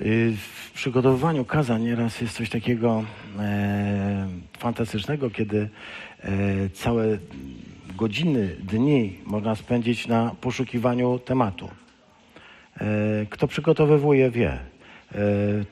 [0.00, 3.04] Y, w przygotowywaniu kazań nieraz jest coś takiego
[3.38, 4.28] e,
[4.58, 5.68] fantastycznego, kiedy
[6.22, 6.28] e,
[6.68, 7.18] całe
[7.96, 11.68] godziny, dni można spędzić na poszukiwaniu tematu.
[12.80, 12.86] E,
[13.30, 14.50] kto przygotowywuje, wie.
[14.52, 14.58] E,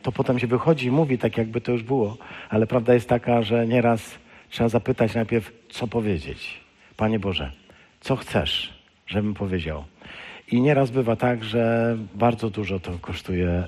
[0.02, 2.16] to potem się wychodzi i mówi tak, jakby to już było,
[2.48, 4.18] ale prawda jest taka, że nieraz
[4.48, 6.60] trzeba zapytać najpierw, co powiedzieć.
[6.96, 7.52] Panie Boże,
[8.00, 8.72] co chcesz,
[9.06, 9.84] żebym powiedział?
[10.52, 13.66] I nieraz bywa tak, że bardzo dużo to kosztuje e,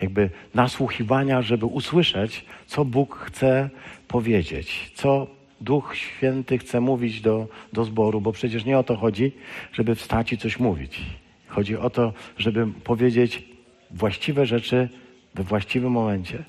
[0.00, 3.70] jakby nasłuchiwania, żeby usłyszeć, co Bóg chce
[4.08, 5.26] powiedzieć, co
[5.60, 9.32] Duch Święty chce mówić do, do zboru, bo przecież nie o to chodzi,
[9.72, 11.00] żeby wstać i coś mówić.
[11.48, 13.44] Chodzi o to, żeby powiedzieć
[13.90, 14.88] właściwe rzeczy
[15.34, 16.44] we właściwym momencie.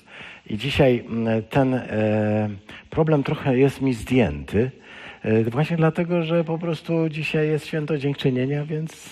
[0.46, 2.48] I dzisiaj mm, ten e,
[2.90, 4.70] problem trochę jest mi zdjęty,
[5.50, 9.10] właśnie dlatego, że po prostu dzisiaj jest święto dziękczynienia, więc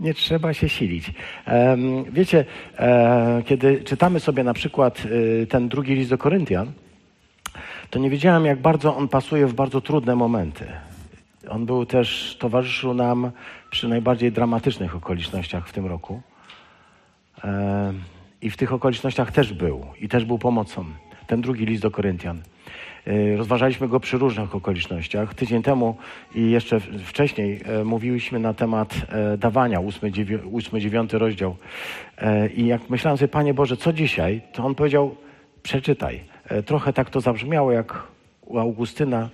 [0.00, 1.12] nie trzeba się silić.
[1.46, 1.76] E,
[2.12, 2.44] wiecie,
[2.78, 5.02] e, kiedy czytamy sobie na przykład
[5.42, 6.72] e, ten drugi list do Koryntian,
[7.90, 10.66] to nie wiedziałem, jak bardzo on pasuje w bardzo trudne momenty.
[11.48, 13.30] On był też, towarzyszył nam
[13.70, 16.20] przy najbardziej dramatycznych okolicznościach w tym roku.
[17.44, 17.92] E,
[18.42, 20.84] I w tych okolicznościach też był i też był pomocą.
[21.26, 22.42] Ten drugi list do Koryntian.
[23.06, 25.34] E, rozważaliśmy go przy różnych okolicznościach.
[25.34, 25.96] Tydzień temu
[26.34, 28.94] i jeszcze wcześniej e, mówiliśmy na temat
[29.38, 31.56] dawania, 8-9 rozdział.
[32.56, 35.16] I jak myślałem sobie, Panie Boże, co dzisiaj, to on powiedział,
[35.62, 36.20] przeczytaj.
[36.66, 38.02] Trochę tak to zabrzmiało jak
[38.46, 39.28] u Augustyna,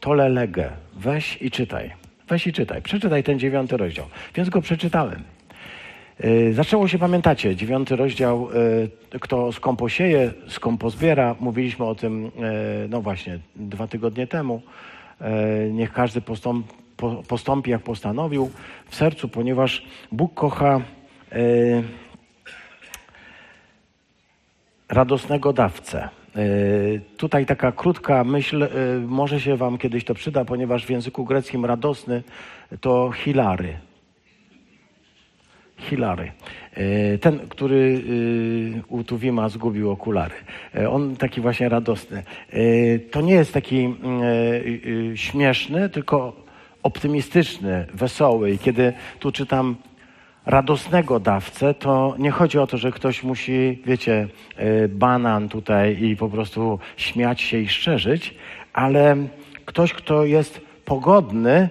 [0.00, 1.90] tole legę, weź i czytaj.
[2.28, 2.82] Weź i czytaj.
[2.82, 4.06] Przeczytaj ten dziewiąty rozdział.
[4.34, 5.22] Więc go przeczytałem.
[6.20, 8.48] Yy, zaczęło się, pamiętacie, dziewiąty rozdział,
[9.12, 11.36] yy, kto skąpo sieje, skąpo zbiera.
[11.40, 12.30] Mówiliśmy o tym, yy,
[12.88, 14.62] no właśnie, dwa tygodnie temu.
[15.70, 16.20] Niech każdy
[17.28, 18.50] postąpi, jak postanowił
[18.88, 20.80] w sercu, ponieważ Bóg kocha
[24.88, 26.08] radosnego dawcę.
[26.36, 26.38] E,
[27.16, 28.68] tutaj taka krótka myśl, e,
[29.06, 32.22] może się Wam kiedyś to przyda, ponieważ w języku greckim radosny
[32.80, 33.76] to hilary.
[35.82, 36.32] Hilary.
[36.74, 38.02] E, ten, który
[38.88, 40.34] u Tuwima zgubił okulary.
[40.90, 42.22] On taki właśnie radosny.
[43.10, 43.96] To nie jest taki mm,
[45.16, 46.42] śmieszny, tylko
[46.82, 48.50] optymistyczny, wesoły.
[48.50, 49.76] I kiedy tu czytam
[50.46, 56.16] radosnego dawcę, to nie chodzi o to, że ktoś musi, wiecie, e, banan tutaj i
[56.16, 58.34] po prostu śmiać się i szczerzyć,
[58.72, 59.16] ale
[59.64, 61.68] ktoś, kto jest pogodny,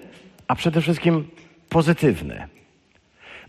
[0.48, 1.28] a przede wszystkim
[1.70, 2.48] pozytywny.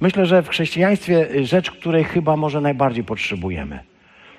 [0.02, 3.78] Myślę, że w chrześcijaństwie rzecz, której chyba może najbardziej potrzebujemy.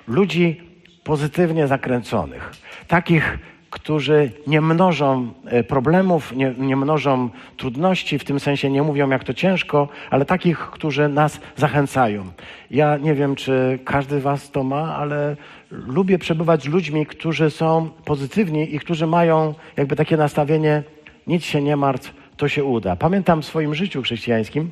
[0.08, 0.60] Ludzi
[1.04, 2.52] pozytywnie zakręconych,
[2.88, 3.38] takich,
[3.70, 9.24] którzy nie mnożą e, problemów, nie, nie, mnożą trudności, w tym sensie nie mówią, jak
[9.24, 12.24] to ciężko, ale takich, którzy nas zachęcają.
[12.70, 15.36] Ja nie wiem, czy każdy Was to ma, ale
[15.70, 20.82] lubię przebywać z ludźmi, którzy są pozytywni i którzy mają jakby takie nastawienie:
[21.26, 22.96] nic się nie martw, to się uda.
[22.96, 24.70] Pamiętam w swoim życiu chrześcijańskim,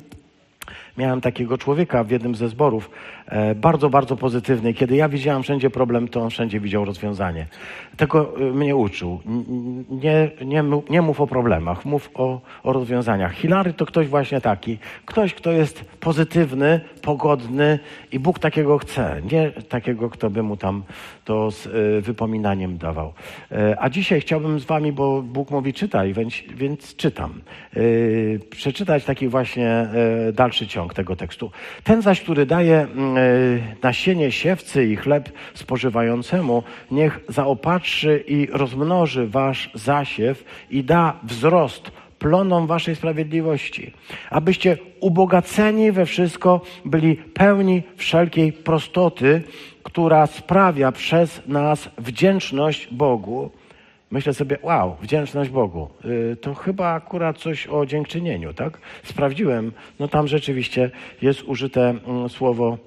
[0.97, 2.89] Miałem takiego człowieka w jednym ze zborów,
[3.25, 4.73] e, bardzo, bardzo pozytywny.
[4.73, 7.45] Kiedy ja widziałem wszędzie problem, to on wszędzie widział rozwiązanie.
[7.97, 9.19] Tego e, mnie uczył.
[9.89, 13.33] Nie, nie, nie mów o problemach, mów o, o rozwiązaniach.
[13.33, 14.77] Hilary to ktoś właśnie taki.
[15.05, 17.79] Ktoś, kto jest pozytywny, pogodny
[18.11, 19.21] i Bóg takiego chce.
[19.31, 20.83] Nie takiego, kto by mu tam
[21.25, 21.71] to z e,
[22.01, 23.13] wypominaniem dawał.
[23.79, 27.41] A dzisiaj chciałbym z wami, bo Bóg mówi czytaj, więc, więc czytam.
[28.49, 29.87] Przeczytać taki właśnie
[30.33, 31.51] dalszy ciąg tego tekstu.
[31.83, 33.21] Ten zaś, który daje mm, e,
[33.83, 42.67] nasienie siewcy i chleb spożywającemu, niech zaopatrzy i rozmnoży wasz zasiew i da wzrost plonom
[42.67, 43.93] waszej sprawiedliwości,
[44.29, 49.43] abyście ubogaceni we wszystko byli pełni wszelkiej prostoty,
[49.83, 53.51] która sprawia przez nas wdzięczność Bogu
[54.13, 55.89] myślę sobie, wow, wdzięczność Bogu.
[56.05, 58.79] Y, to chyba akurat coś o dziękczynieniu, tak?
[59.03, 60.91] Sprawdziłem, no tam rzeczywiście
[61.21, 62.77] jest użyte mm, słowo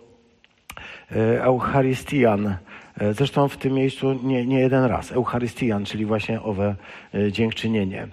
[1.12, 2.46] y, Eucharystian.
[2.46, 2.56] Y,
[3.14, 5.12] zresztą w tym miejscu nie, nie jeden raz.
[5.12, 6.75] Eucharystian, czyli właśnie owe
[7.31, 8.08] dziękczynienie.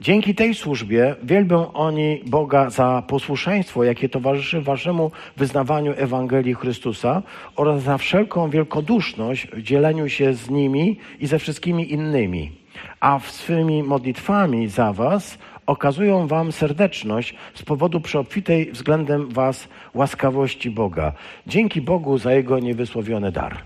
[0.00, 7.22] Dzięki tej służbie wielbią oni Boga za posłuszeństwo, jakie towarzyszy waszemu wyznawaniu Ewangelii Chrystusa
[7.56, 12.52] oraz za wszelką wielkoduszność w dzieleniu się z nimi i ze wszystkimi innymi.
[13.00, 15.38] A w swymi modlitwami za was
[15.68, 21.12] okazują wam serdeczność z powodu przeobfitej względem was łaskawości Boga.
[21.46, 23.56] Dzięki Bogu za Jego niewysłowiony dar.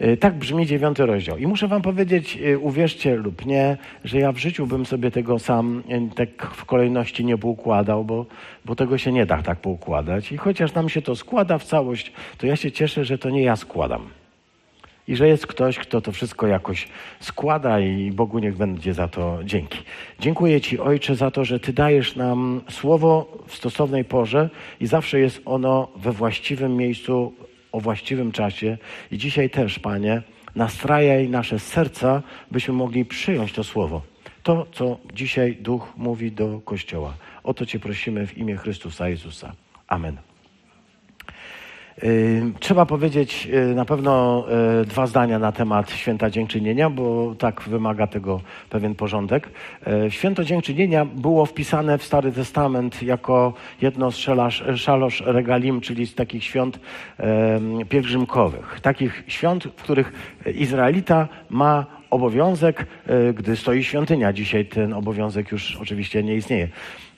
[0.00, 1.38] Y, tak brzmi dziewiąty rozdział.
[1.38, 5.38] I muszę wam powiedzieć, y, uwierzcie lub nie, że ja w życiu bym sobie tego
[5.38, 8.26] sam y, tak w kolejności nie poukładał, bo,
[8.64, 10.32] bo tego się nie da tak poukładać.
[10.32, 13.42] I chociaż nam się to składa w całość, to ja się cieszę, że to nie
[13.42, 14.23] ja składam.
[15.08, 16.88] I że jest ktoś, kto to wszystko jakoś
[17.20, 19.78] składa i Bogu niech będzie za to dzięki.
[20.20, 25.20] Dziękuję Ci, Ojcze, za to, że Ty dajesz nam słowo w stosownej porze i zawsze
[25.20, 27.32] jest ono we właściwym miejscu,
[27.72, 28.78] o właściwym czasie.
[29.10, 30.22] I dzisiaj też, Panie,
[30.56, 34.02] nastrajaj nasze serca, byśmy mogli przyjąć to słowo.
[34.42, 37.14] To, co dzisiaj Duch mówi do Kościoła.
[37.44, 39.52] O to Cię prosimy w imię Chrystusa Jezusa.
[39.88, 40.33] Amen.
[42.02, 44.44] Y, trzeba powiedzieć y, na pewno
[44.82, 49.50] y, dwa zdania na temat Święta Dziękczynienia, bo tak wymaga tego pewien porządek.
[50.08, 54.16] Święto Dziękczynienia było wpisane w Stary Testament jako jedno z
[54.76, 56.80] szalosz regalim, czyli z takich świąt
[57.88, 58.80] pielgrzymkowych.
[58.80, 60.12] Takich świąt, w których
[60.54, 62.86] Izraelita ma obowiązek,
[63.34, 64.32] gdy stoi świątynia.
[64.32, 66.68] Dzisiaj ten obowiązek już oczywiście nie istnieje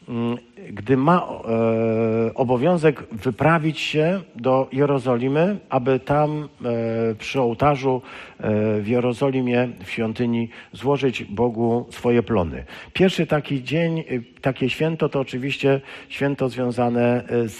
[0.08, 0.38] Mm,
[0.72, 8.02] gdy ma e, obowiązek wyprawić się do Jerozolimy, aby tam e, przy ołtarzu
[8.38, 12.64] e, w Jerozolimie, w świątyni, złożyć Bogu swoje plony.
[12.92, 14.04] Pierwszy taki dzień,
[14.40, 17.58] takie święto to oczywiście święto związane z,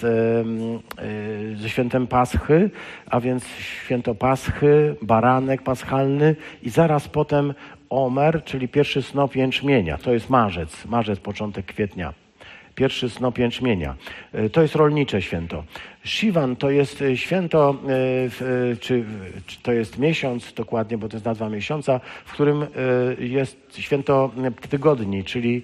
[1.60, 2.70] ze świętem Paschy,
[3.10, 7.54] a więc święto Paschy, baranek paschalny i zaraz potem
[7.90, 9.98] Omer, czyli pierwszy snop jęczmienia.
[9.98, 12.25] To jest marzec, marzec, początek kwietnia
[12.76, 13.94] pierwszy snop jęczmienia.
[14.32, 15.64] E, to jest rolnicze święto.
[16.06, 19.04] Shivan to jest e, święto, e, czy,
[19.46, 22.66] czy, to jest miesiąc dokładnie, bo to jest nazwa miesiąca, w którym
[23.18, 24.30] jest święto
[24.70, 25.62] tygodni, czyli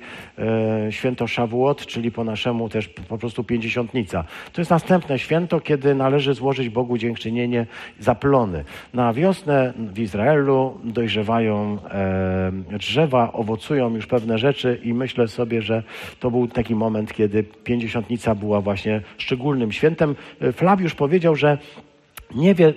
[0.90, 4.24] święto Shavuot, czyli po naszemu też po prostu pięćdziesiątnica.
[4.52, 7.66] To jest następne święto, kiedy należy złożyć Bogu dziękczynienie
[8.00, 8.64] za plony.
[8.94, 11.78] Na wiosnę w Izraelu dojrzewają
[12.78, 15.82] drzewa, owocują już pewne rzeczy i myślę sobie, że
[16.20, 20.14] to był taki moment, kiedy pięćdziesiątnica była właśnie szczególnym świętem.
[20.52, 21.58] Flawiusz powiedział, że
[22.34, 22.74] nie wie,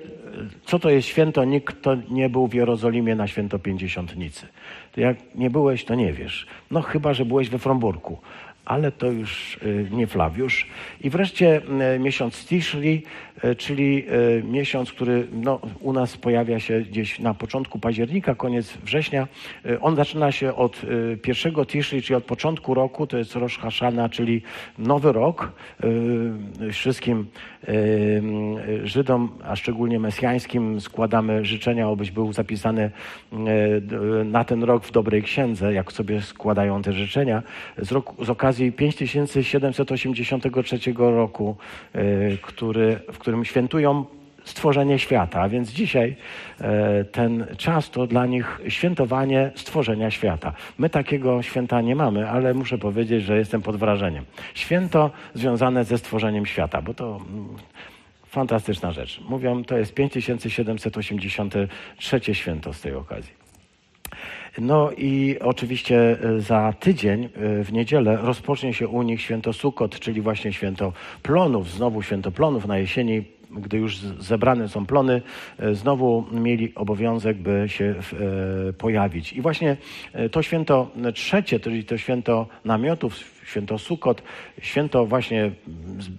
[0.66, 4.48] co to jest święto, nikt kto nie był w Jerozolimie na święto Pięćdziesiątnicy.
[4.98, 6.48] Jak nie byłeś, to nie wiesz.
[6.72, 8.18] No chyba, że byłeś we Fromburku
[8.66, 10.68] ale to już y, nie Flawiusz.
[11.02, 11.62] I wreszcie
[11.96, 13.04] y, miesiąc Tishri,
[13.44, 14.06] y, czyli
[14.44, 19.28] miesiąc, który no, u nas pojawia się gdzieś na początku października, koniec września.
[19.82, 20.82] On zaczyna się od
[21.22, 24.42] pierwszego Tishri, czyli od początku roku, to jest Rosh Hashana, czyli
[24.78, 25.52] nowy rok.
[26.72, 27.26] Wszystkim
[28.84, 32.92] Żydom, a szczególnie mesjańskim składamy życzenia, abyś był zapisany
[34.26, 37.44] na ten rok w dobrej księdze, jak sobie składają te życzenia.
[37.78, 41.56] Z, roku, z okazji okazji 5783 roku,
[41.94, 44.06] e, który, w którym świętują
[44.44, 45.42] stworzenie świata.
[45.42, 46.16] A więc dzisiaj
[46.62, 50.54] e, ten czas to dla nich świętowanie stworzenia świata.
[50.78, 54.26] My takiego święta nie mamy, ale muszę powiedzieć, że jestem pod wrażeniem.
[54.54, 57.48] Święto związane ze stworzeniem świata, bo to mm,
[58.28, 59.22] fantastyczna rzecz.
[59.30, 63.45] Mówią, to jest 5783 święto z tej okazji.
[64.60, 67.30] No i oczywiście e, za tydzień e,
[67.64, 70.94] w niedzielę rozpocznie się u nich święto Sukot, czyli właśnie święto
[71.24, 73.24] plonów, znowu święto plonów na jesieni
[73.58, 75.22] gdy już zebrane są plony,
[75.60, 77.96] e, znowu mieli obowiązek, by się
[78.78, 79.34] pojawić.
[79.34, 79.78] I właśnie
[80.32, 84.24] to święto trzecie, czyli to święto namiotów, święto Sukot,
[84.62, 85.52] święto właśnie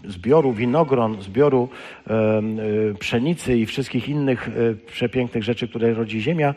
[0.09, 1.69] zbioru winogron, zbioru
[2.07, 2.43] e,
[2.99, 6.55] pszenicy i wszystkich innych e, przepięknych rzeczy, które rodzi ziemia,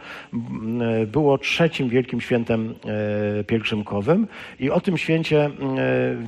[1.01, 2.75] e, było trzecim wielkim świętem
[3.47, 4.27] pielgrzymkowym.
[4.59, 5.49] I o tym święcie,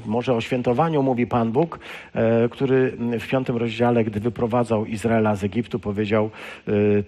[0.05, 1.79] może o świętowaniu mówi Pan Bóg,
[2.51, 6.29] który w piątym rozdziale, gdy wyprowadzał Izraela z Egiptu, powiedział,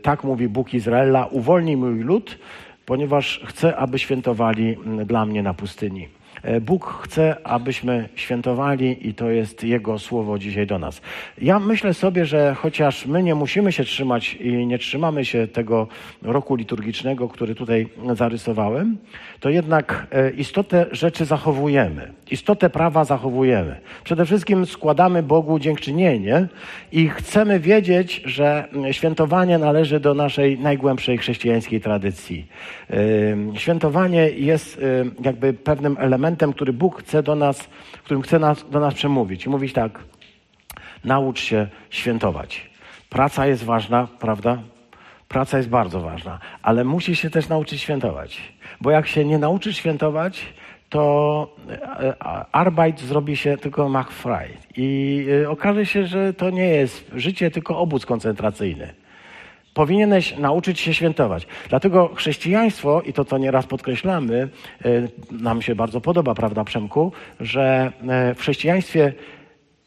[0.02, 2.38] tak mówi Bóg Izraela, uwolnij mój lud,
[2.86, 6.08] ponieważ chcę, aby świętowali dla mnie na pustyni.
[6.44, 11.02] E, Bóg chce, abyśmy świętowali i to jest Jego słowo dzisiaj do nas.
[11.42, 15.88] Ja myślę sobie, że chociaż my nie musimy się trzymać i nie trzymamy się tego
[16.22, 18.98] roku liturgicznego, który tutaj zarysowałem,
[19.40, 23.76] to jednak e, istotę rzeczy zachowujemy, istotę prawa zachowujemy.
[24.04, 26.48] Przede wszystkim składamy Bogu dziękczynienie
[26.92, 32.48] i chcemy wiedzieć, że świętowanie należy do naszej najgłębszej chrześcijańskiej tradycji.
[32.90, 34.82] E, świętowanie jest
[35.24, 37.70] jakby pewnym elementem, elementem, który Bóg chce do nas,
[38.04, 39.46] którym chce nas, do nas przemówić.
[39.46, 40.00] I mówić tak,
[41.04, 42.70] naucz się świętować.
[43.10, 44.58] Praca jest ważna, prawda?
[45.28, 48.42] Praca jest bardzo ważna, ale musisz się też nauczyć świętować.
[48.82, 50.46] Bo jak się nie nauczysz świętować,
[50.90, 52.16] to e,
[52.52, 54.54] Arbeit zrobi się tylko mach frei.
[54.78, 58.94] I e, okaże się, że to nie jest życie, tylko obóz koncentracyjny.
[59.74, 61.48] Powinieneś nauczyć się świętować.
[61.70, 64.50] Dlatego chrześcijaństwo, i to co nieraz podkreślamy,
[64.86, 64.90] e,
[65.32, 67.92] nam się bardzo podoba, prawda, Przemku, że
[68.36, 69.14] w chrześcijaństwie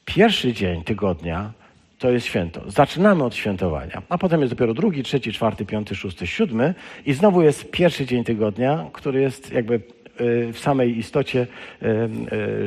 [0.05, 1.53] pierwszy dzień tygodnia
[1.99, 2.71] to jest święto.
[2.71, 6.75] Zaczynamy od świętowania, a potem jest dopiero drugi, trzeci, czwarty, piąty, szósty, siódmy
[7.07, 11.47] i znowu jest pierwszy dzień tygodnia, który jest jakby y, w samej istocie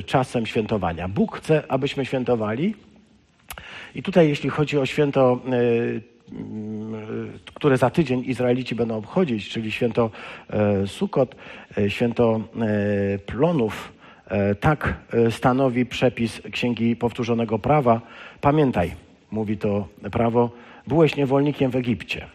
[0.06, 1.08] czasem świętowania.
[1.08, 2.76] Bóg chce, abyśmy świętowali.
[3.96, 5.42] I tutaj, jeśli chodzi o święto,
[7.54, 10.12] które za tydzień Izraelici będą obchodzić, czyli święto
[10.86, 11.36] Sukot,
[11.88, 12.42] święto
[13.26, 13.94] plonów,
[14.60, 14.94] tak
[15.30, 18.02] stanowi przepis Księgi Powtórzonego Prawa.
[18.42, 18.92] Pamiętaj,
[19.32, 20.50] mówi to prawo,
[20.88, 22.28] byłeś niewolnikiem w Egipcie.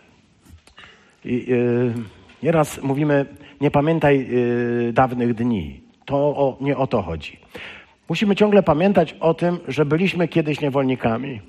[1.25, 1.95] I, yy,
[2.43, 3.27] nieraz mówimy,
[3.61, 4.29] nie pamiętaj
[4.93, 5.81] dawnych dni.
[6.05, 7.39] To o, nie o to chodzi.
[8.09, 11.41] Musimy ciągle pamiętać o tym, że byliśmy kiedyś niewolnikami.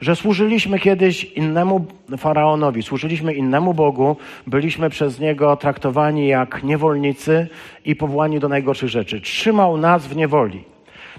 [0.00, 1.86] Że służyliśmy kiedyś innemu
[2.18, 7.48] faraonowi, służyliśmy innemu Bogu, byliśmy przez niego traktowani jak niewolnicy
[7.84, 9.20] i powołani do najgorszych rzeczy.
[9.20, 10.64] Trzymał nas w niewoli.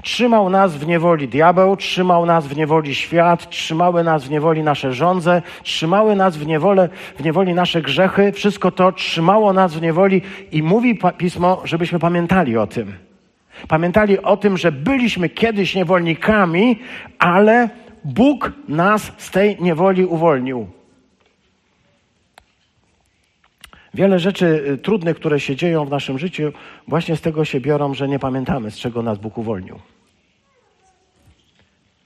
[0.01, 4.93] Trzymał nas w niewoli diabeł, trzymał nas w niewoli świat, trzymały nas w niewoli nasze
[4.93, 8.31] żądze, trzymały nas w, niewole, w niewoli nasze grzechy.
[8.31, 12.93] Wszystko to trzymało nas w niewoli i mówi Pismo, żebyśmy pamiętali o tym.
[13.67, 16.79] Pamiętali o tym, że byliśmy kiedyś niewolnikami,
[17.19, 17.69] ale
[18.07, 20.67] Bóg nas z tej niewoli uwolnił.
[23.93, 26.51] Wiele rzeczy y, trudnych, które się dzieją w naszym życiu,
[26.87, 29.79] właśnie z tego się biorą, że nie pamiętamy, z czego nas Bóg uwolnił.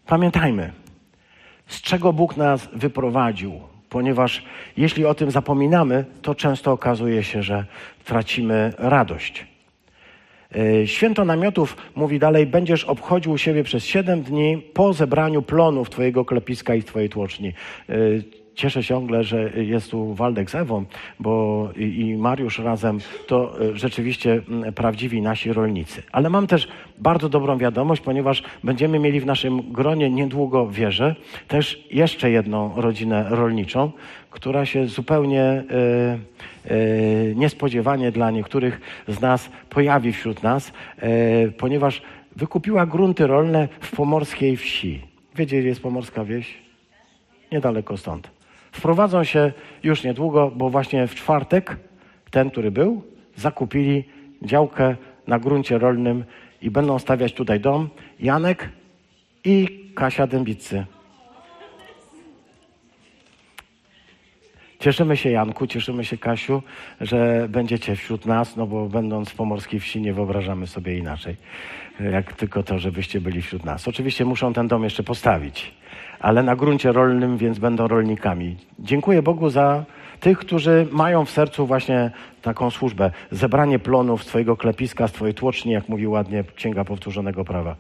[0.06, 0.72] Pamiętajmy,
[1.68, 4.44] z czego Bóg nas wyprowadził, ponieważ
[4.78, 7.66] jeśli o tym zapominamy, to często okazuje się, że
[8.06, 9.51] tracimy radość.
[10.56, 16.26] Y, święto namiotów mówi dalej, będziesz obchodził siebie przez siedem dni po zebraniu plonów Twojego
[16.26, 17.54] klepiska i Twojej tłoczni.
[18.52, 20.86] Y, cieszę się ciągle, że jest tu Waldek z Ewą,
[21.20, 24.42] bo i Mariusz razem to e, rzeczywiście
[24.76, 26.04] prawdziwi nasi rolnicy.
[26.12, 26.68] Ale mam też
[26.98, 31.16] bardzo dobrą wiadomość, ponieważ będziemy mieli w naszym gronie niedługo, wierzę,
[31.48, 33.92] też jeszcze jedną rodzinę rolniczą,
[34.30, 35.64] która się zupełnie e,
[36.66, 36.78] e,
[37.36, 42.02] niespodziewanie dla niektórych z nas pojawi wśród nas, e, ponieważ
[42.36, 45.02] wykupiła grunty rolne w pomorskiej wsi.
[45.36, 46.58] Wiecie, gdzie jest pomorska wieś?
[47.52, 48.41] Niedaleko stąd.
[48.72, 49.52] Wprowadzą się
[49.84, 51.78] już niedługo, bo właśnie w czwartek
[52.32, 53.04] ten, który był,
[53.36, 54.04] zakupili
[54.42, 54.96] działkę
[55.28, 56.24] na gruncie rolnym
[56.62, 57.90] i będą stawiać tutaj dom.
[58.20, 58.70] Janek
[59.44, 60.86] i Kasia Dębicy.
[64.82, 66.64] Cieszymy się, Janku, cieszymy się, Kasiu,
[67.02, 71.36] że będziecie wśród nas, no bo będąc w pomorskiej wsi nie wyobrażamy sobie inaczej,
[72.12, 73.88] jak tylko to, żebyście byli wśród nas.
[73.88, 75.74] Oczywiście muszą ten dom jeszcze postawić
[76.22, 78.58] ale na gruncie rolnym, więc będą rolnikami.
[78.80, 79.86] Dziękuję Bogu za
[80.20, 82.12] tych, którzy mają w sercu właśnie
[82.42, 83.12] taką służbę.
[83.32, 87.76] Zebranie plonów z Twojego klepiska, z Twojej tłoczni, jak mówi ładnie Księga Powtórzonego Prawa.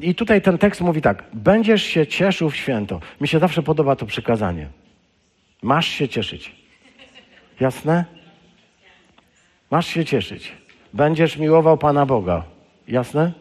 [0.00, 1.24] I tutaj ten tekst mówi tak.
[1.32, 3.00] Będziesz się cieszył w święto.
[3.20, 4.66] Mi się zawsze podoba to przykazanie.
[5.62, 6.52] Masz się cieszyć.
[7.60, 8.04] Jasne?
[9.70, 10.52] Masz się cieszyć.
[10.92, 12.44] Będziesz miłował Pana Boga.
[12.88, 13.32] Jasne?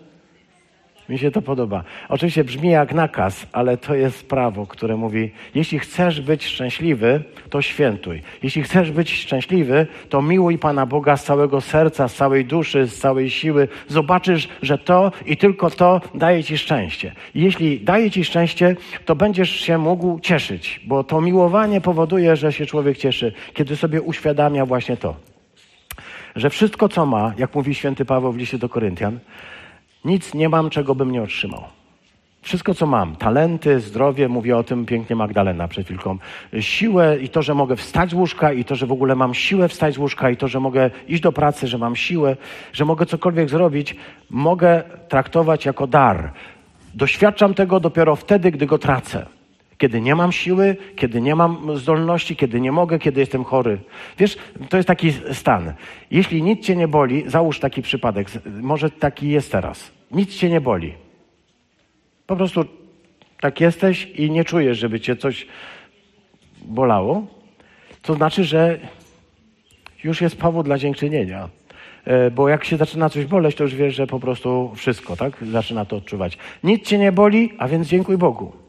[1.12, 1.84] Mi się to podoba.
[2.10, 7.62] Oczywiście brzmi jak nakaz, ale to jest prawo, które mówi: jeśli chcesz być szczęśliwy, to
[7.62, 8.22] świętuj.
[8.44, 13.00] Jeśli chcesz być szczęśliwy, to miłuj Pana Boga z całego serca, z całej duszy, z
[13.00, 13.68] całej siły.
[13.88, 17.12] Zobaczysz, że to i tylko to daje Ci szczęście.
[17.36, 18.76] Jeśli daje Ci szczęście,
[19.06, 24.02] to będziesz się mógł cieszyć, bo to miłowanie powoduje, że się człowiek cieszy, kiedy sobie
[24.02, 25.16] uświadamia właśnie to.
[26.36, 29.20] Że wszystko, co ma, jak mówi święty Paweł w liście do Koryntian,
[30.06, 31.64] nic nie mam, czego bym nie otrzymał.
[32.42, 36.18] Wszystko, co mam, talenty, zdrowie, mówię o tym pięknie Magdalena przed chwilką,
[36.60, 39.68] siłę i to, że mogę wstać z łóżka i to, że w ogóle mam siłę
[39.68, 42.36] wstać z łóżka i to, że mogę iść do pracy, że mam siłę,
[42.74, 43.96] że mogę cokolwiek zrobić,
[44.30, 46.32] mogę traktować jako dar.
[46.94, 49.26] Doświadczam tego dopiero wtedy, gdy go tracę.
[49.82, 53.80] Kiedy nie mam siły, kiedy nie mam zdolności, kiedy nie mogę, kiedy jestem chory.
[54.18, 54.38] Wiesz,
[54.70, 55.74] to jest taki stan.
[56.12, 59.92] Jeśli nic cię nie boli, załóż taki przypadek, może taki jest teraz.
[60.12, 60.94] Nic cię nie boli.
[62.28, 62.66] Po prostu
[63.40, 65.48] tak jesteś i nie czujesz, żeby cię coś
[66.66, 67.26] bolało.
[68.02, 68.80] To znaczy, że
[70.04, 71.50] już jest powód dla dziękczynienia.
[72.06, 75.38] E, bo jak się zaczyna coś boleć, to już wiesz, że po prostu wszystko, tak?
[75.52, 76.38] Zaczyna to odczuwać.
[76.64, 78.61] Nic cię nie boli, a więc dziękuj Bogu.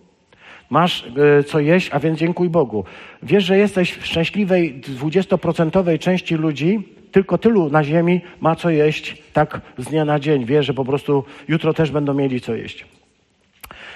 [0.73, 1.05] Masz
[1.39, 2.85] e, co jeść, a więc dziękuj Bogu.
[3.23, 9.23] Wiesz, że jesteś w szczęśliwej 20% części ludzi, tylko tylu na ziemi ma co jeść
[9.33, 10.45] tak z dnia na dzień.
[10.45, 12.85] Wie, że po prostu jutro też będą mieli co jeść.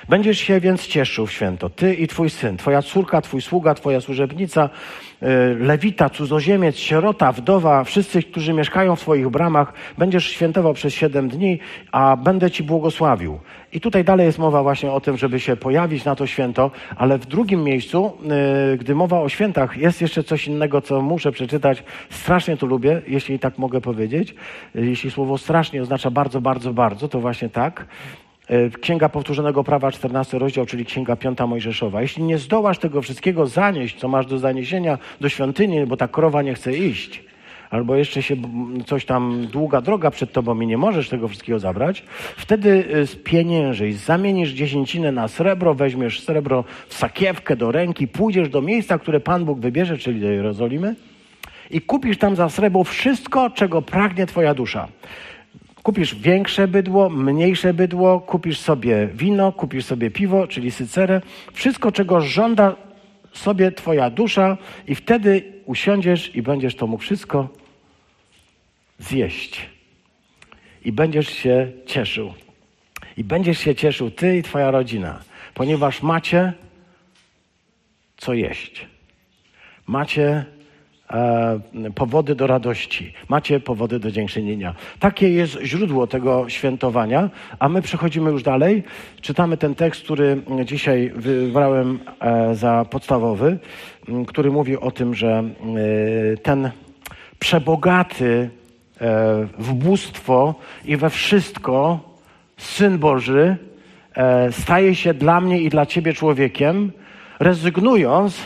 [0.08, 4.00] Będziesz się więc cieszył w święto, ty i twój syn, twoja córka, twój sługa, twoja
[4.00, 4.70] służebnica,
[5.22, 5.26] y,
[5.58, 11.58] lewita, cudzoziemiec, sierota, wdowa, wszyscy, którzy mieszkają w twoich bramach, będziesz świętował przez siedem dni,
[11.92, 13.38] a będę ci błogosławił.
[13.72, 17.18] I tutaj dalej jest mowa właśnie o tym, żeby się pojawić na to święto, ale
[17.18, 18.12] w drugim miejscu,
[18.74, 21.82] y, gdy mowa o świętach, jest jeszcze coś innego, co muszę przeczytać.
[22.10, 24.34] Strasznie to lubię, jeśli tak mogę powiedzieć.
[24.76, 27.86] Y, jeśli słowo strasznie oznacza bardzo, bardzo, bardzo, to właśnie tak.
[28.48, 32.02] E, Księga Powtórzonego Prawa, 14 rozdział, czyli Księga Piąta Mojżeszowa.
[32.02, 36.42] Jeśli nie zdołasz tego wszystkiego zanieść, co masz do zaniesienia do świątyni, bo ta krowa
[36.42, 37.22] nie chce iść,
[37.70, 38.36] albo jeszcze się
[38.86, 42.04] coś tam, długa droga przed tobą i nie możesz tego wszystkiego zabrać,
[42.36, 48.62] wtedy e, spieniężyj, zamienisz dziesięcinę na srebro, weźmiesz srebro w sakiewkę do ręki, pójdziesz do
[48.62, 50.94] miejsca, które Pan Bóg wybierze, czyli do Jerozolimy
[51.70, 54.88] i kupisz tam za srebro wszystko, czego pragnie twoja dusza.
[55.86, 61.20] Kupisz większe bydło, mniejsze bydło, kupisz sobie wino, kupisz sobie piwo, czyli sycerę,
[61.52, 62.76] wszystko, czego żąda
[63.32, 67.48] sobie Twoja dusza, i wtedy usiądziesz i będziesz to mógł wszystko
[68.98, 69.66] zjeść.
[70.84, 72.34] I będziesz się cieszył.
[73.16, 75.20] I będziesz się cieszył Ty i Twoja rodzina,
[75.54, 76.52] ponieważ macie
[78.16, 78.86] co jeść.
[79.86, 80.44] Macie
[81.94, 84.74] powody do radości, macie powody do dziękczynienia.
[85.00, 88.82] Takie jest źródło tego świętowania, a my przechodzimy już dalej.
[89.20, 93.58] Czytamy ten tekst, który dzisiaj wybrałem e, za podstawowy,
[94.26, 96.70] który mówi o tym, że e, ten
[97.38, 98.50] przebogaty
[99.58, 102.00] w bóstwo i we wszystko
[102.56, 103.56] Syn Boży
[104.50, 106.92] staje się dla mnie i dla Ciebie człowiekiem,
[107.40, 108.40] rezygnując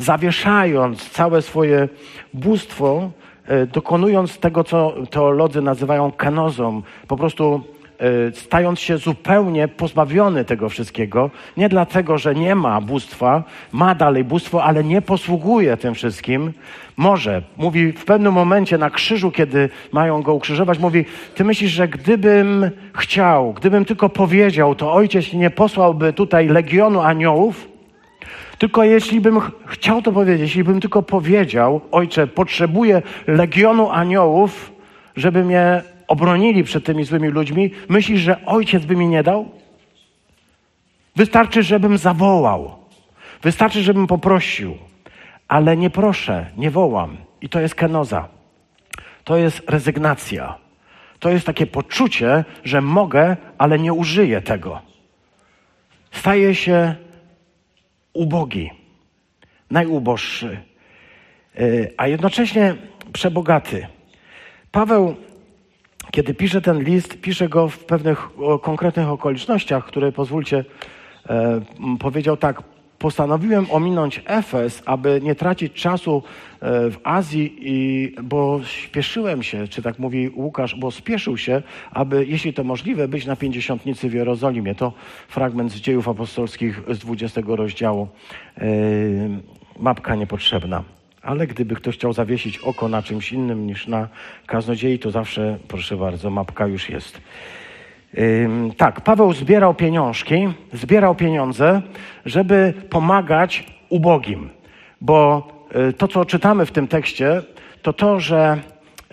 [0.00, 1.88] zawieszając całe swoje
[2.34, 3.10] bóstwo,
[3.46, 7.62] e, dokonując tego, co teolodzy nazywają kenozą, po prostu
[7.98, 14.24] e, stając się zupełnie pozbawiony tego wszystkiego, nie dlatego, że nie ma bóstwa, ma dalej
[14.24, 16.52] bóstwo, ale nie posługuje tym wszystkim.
[16.96, 21.04] Może, mówi w pewnym momencie na krzyżu, kiedy mają go ukrzyżować, mówi,
[21.34, 27.69] ty myślisz, że gdybym chciał, gdybym tylko powiedział, to ojciec nie posłałby tutaj legionu aniołów,
[28.60, 34.72] tylko jeśli bym chciał to powiedzieć, jeśli bym tylko powiedział, ojcze, potrzebuję legionu aniołów,
[35.16, 39.48] żeby mnie obronili przed tymi złymi ludźmi, myślisz, że ojciec by mi nie dał?
[41.16, 42.76] Wystarczy, żebym zawołał.
[43.42, 44.76] Wystarczy, żebym poprosił.
[45.48, 47.16] Ale nie proszę, nie wołam.
[47.40, 48.28] I to jest kenoza.
[49.24, 50.54] To jest rezygnacja.
[51.18, 54.80] To jest takie poczucie, że mogę, ale nie użyję tego.
[56.10, 56.94] Staje się
[58.12, 58.70] ubogi,
[59.70, 60.62] najuboższy,
[61.56, 61.60] e,
[61.96, 62.76] a jednocześnie
[63.12, 63.86] przebogaty.
[64.72, 65.16] Paweł,
[66.10, 68.28] kiedy pisze ten list, pisze go w pewnych
[68.62, 70.64] konkretnych okolicznościach, które pozwólcie,
[71.28, 71.60] e,
[71.98, 72.62] powiedział tak:
[73.00, 76.22] postanowiłem ominąć Efes, aby nie tracić czasu
[76.60, 82.26] e, w Azji, i, bo śpieszyłem się, czy tak mówi Łukasz, bo spieszył się, aby,
[82.26, 84.74] jeśli to możliwe, być na pięćdziesiątnicy w Jerozolimie.
[84.74, 84.92] To
[85.28, 88.08] fragment z dziejów apostolskich z 20 rozdziału.
[88.58, 88.64] E,
[89.78, 90.84] mapka niepotrzebna.
[91.22, 94.08] Ale gdyby ktoś chciał zawiesić oko na czymś innym niż na
[94.46, 97.20] kaznodziei, to zawsze, proszę bardzo, mapka już jest.
[98.76, 101.82] Tak, Paweł zbierał pieniążki, zbierał pieniądze,
[102.26, 104.50] żeby pomagać ubogim.
[105.00, 105.48] Bo
[105.88, 107.42] y, to, co czytamy w tym tekście,
[107.82, 108.58] to to, że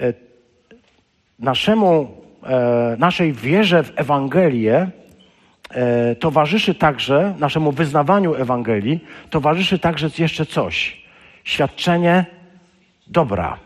[0.01, 0.13] y,
[1.39, 4.89] naszemu, e, naszej wierze w Ewangelię
[5.69, 11.01] e, towarzyszy także, naszemu wyznawaniu Ewangelii, towarzyszy także jeszcze coś.
[11.43, 12.25] Świadczenie
[13.07, 13.57] dobra.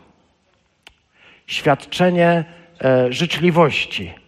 [1.47, 2.43] Świadczenie
[2.83, 4.20] e, życzliwości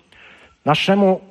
[0.65, 1.21] Naszemu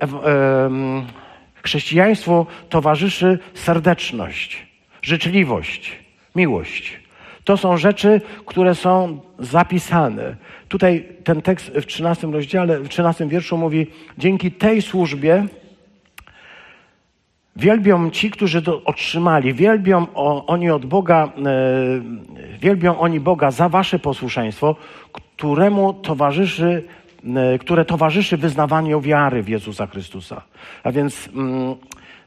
[1.62, 4.66] chrześcijaństwu towarzyszy serdeczność,
[5.02, 5.98] życzliwość,
[6.36, 7.00] miłość.
[7.44, 10.36] To są rzeczy, które są zapisane.
[10.68, 13.86] Tutaj ten tekst w 13 rozdziale, w 13 wierszu mówi:
[14.18, 15.46] Dzięki tej służbie
[17.56, 20.06] wielbią ci, którzy to otrzymali, wielbią
[20.46, 21.32] oni od Boga,
[22.60, 24.76] wielbią oni Boga za wasze posłuszeństwo,
[25.12, 26.84] któremu towarzyszy
[27.60, 30.42] które towarzyszy wyznawaniu wiary w Jezusa Chrystusa.
[30.82, 31.74] A więc mm,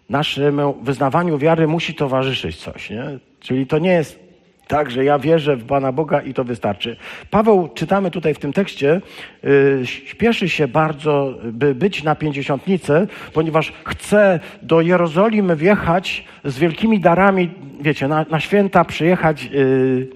[0.10, 2.90] naszemu wyznawaniu wiary musi towarzyszyć coś.
[2.90, 3.06] Nie?
[3.40, 4.26] Czyli to nie jest
[4.68, 6.98] tak, że ja wierzę w Pana Boga i to wystarczy.
[7.30, 9.02] Paweł, czytamy tutaj w tym tekście,
[9.44, 17.00] yy, śpieszy się bardzo, by być na pięćdziesiątnicę, ponieważ chce do Jerozolimy wjechać z wielkimi
[17.00, 17.50] darami,
[17.82, 20.08] wiecie, na, na święta przyjechać yy,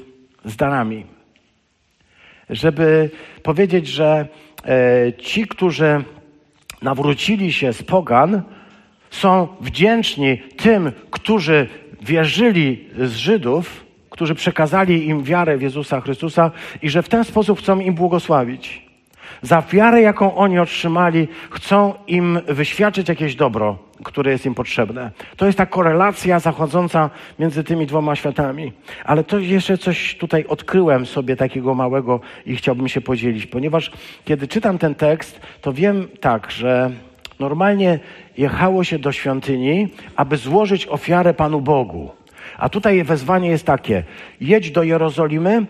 [0.45, 1.05] z darami.
[2.49, 3.09] żeby
[3.43, 4.27] powiedzieć, że e,
[5.17, 6.03] ci, którzy
[6.81, 8.41] nawrócili się z pogan,
[9.09, 11.67] są wdzięczni tym, którzy
[12.01, 17.59] wierzyli z Żydów, którzy przekazali im wiarę w Jezusa Chrystusa i że w ten sposób
[17.59, 18.88] chcą im błogosławić.
[19.41, 25.11] Za wiarę, jaką oni otrzymali, chcą im wyświadczyć jakieś dobro, które jest im potrzebne.
[25.37, 28.71] To jest ta korelacja zachodząca między tymi dwoma światami.
[29.05, 33.91] Ale to jeszcze coś tutaj odkryłem sobie takiego małego i chciałbym się podzielić, ponieważ
[34.25, 36.91] kiedy czytam ten tekst, to wiem tak, że
[37.39, 37.99] normalnie
[38.37, 42.11] jechało się do świątyni, aby złożyć ofiarę Panu Bogu.
[42.57, 44.03] A tutaj wezwanie jest takie:
[44.41, 45.65] jedź do Jerozolimy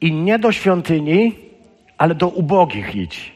[0.00, 1.34] i nie do świątyni,
[1.98, 3.32] ale do ubogich idź.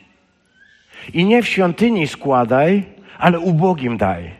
[1.12, 2.85] I nie w świątyni składaj,
[3.19, 4.31] ale ubogim daj.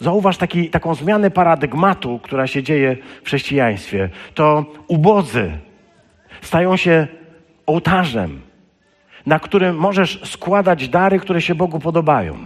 [0.00, 4.08] Zauważ taki, taką zmianę paradygmatu, która się dzieje w chrześcijaństwie.
[4.34, 5.58] To ubodzy
[6.42, 7.06] stają się
[7.66, 8.40] ołtarzem,
[9.26, 12.36] na którym możesz składać dary, które się Bogu podobają.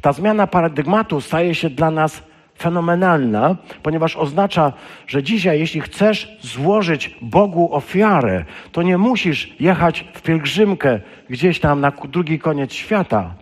[0.00, 2.22] Ta zmiana paradygmatu staje się dla nas
[2.58, 4.72] fenomenalna, ponieważ oznacza,
[5.06, 11.80] że dzisiaj, jeśli chcesz złożyć Bogu ofiarę, to nie musisz jechać w pielgrzymkę gdzieś tam
[11.80, 13.34] na drugi koniec świata,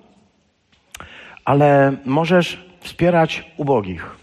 [1.45, 4.17] ale możesz wspierać ubogich.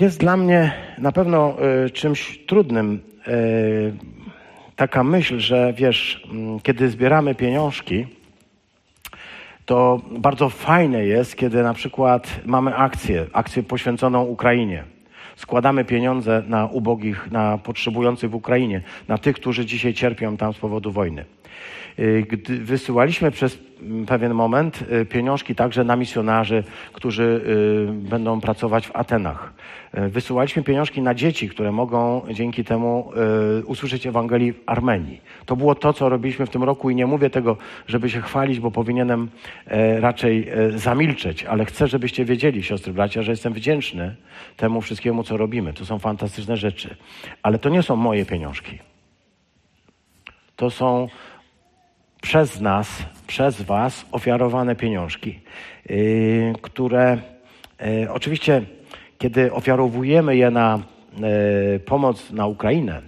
[0.00, 3.92] Jest dla mnie na pewno y, czymś trudnym y,
[4.76, 6.24] taka myśl, że wiesz,
[6.58, 8.06] y, kiedy zbieramy pieniążki,
[9.66, 14.84] to bardzo fajne jest, kiedy na przykład mamy akcję, akcję poświęconą Ukrainie.
[15.36, 20.58] Składamy pieniądze na ubogich, na potrzebujących w Ukrainie, na tych, którzy dzisiaj cierpią tam z
[20.58, 21.24] powodu wojny.
[21.98, 23.58] Y, gdy wysyłaliśmy przez
[24.06, 29.52] pewien moment y, pieniążki także na misjonarzy, którzy y, będą pracować w Atenach.
[29.92, 33.12] Wysyłaliśmy pieniążki na dzieci, które mogą dzięki temu
[33.66, 35.20] usłyszeć Ewangelii w Armenii.
[35.46, 38.60] To było to, co robiliśmy w tym roku i nie mówię tego, żeby się chwalić,
[38.60, 39.28] bo powinienem
[39.66, 44.16] e, raczej e, zamilczeć, ale chcę, żebyście wiedzieli, siostry, bracia, że jestem wdzięczny
[44.56, 45.72] temu wszystkiemu, co robimy.
[45.72, 46.96] To są fantastyczne rzeczy.
[47.42, 48.78] Ale to nie są moje pieniążki.
[50.56, 51.08] To są
[52.22, 55.40] przez nas, przez Was ofiarowane pieniążki,
[55.88, 57.18] yy, które
[57.80, 58.62] yy, oczywiście,
[59.18, 60.78] kiedy ofiarowujemy je na
[61.72, 63.02] yy, pomoc na Ukrainę,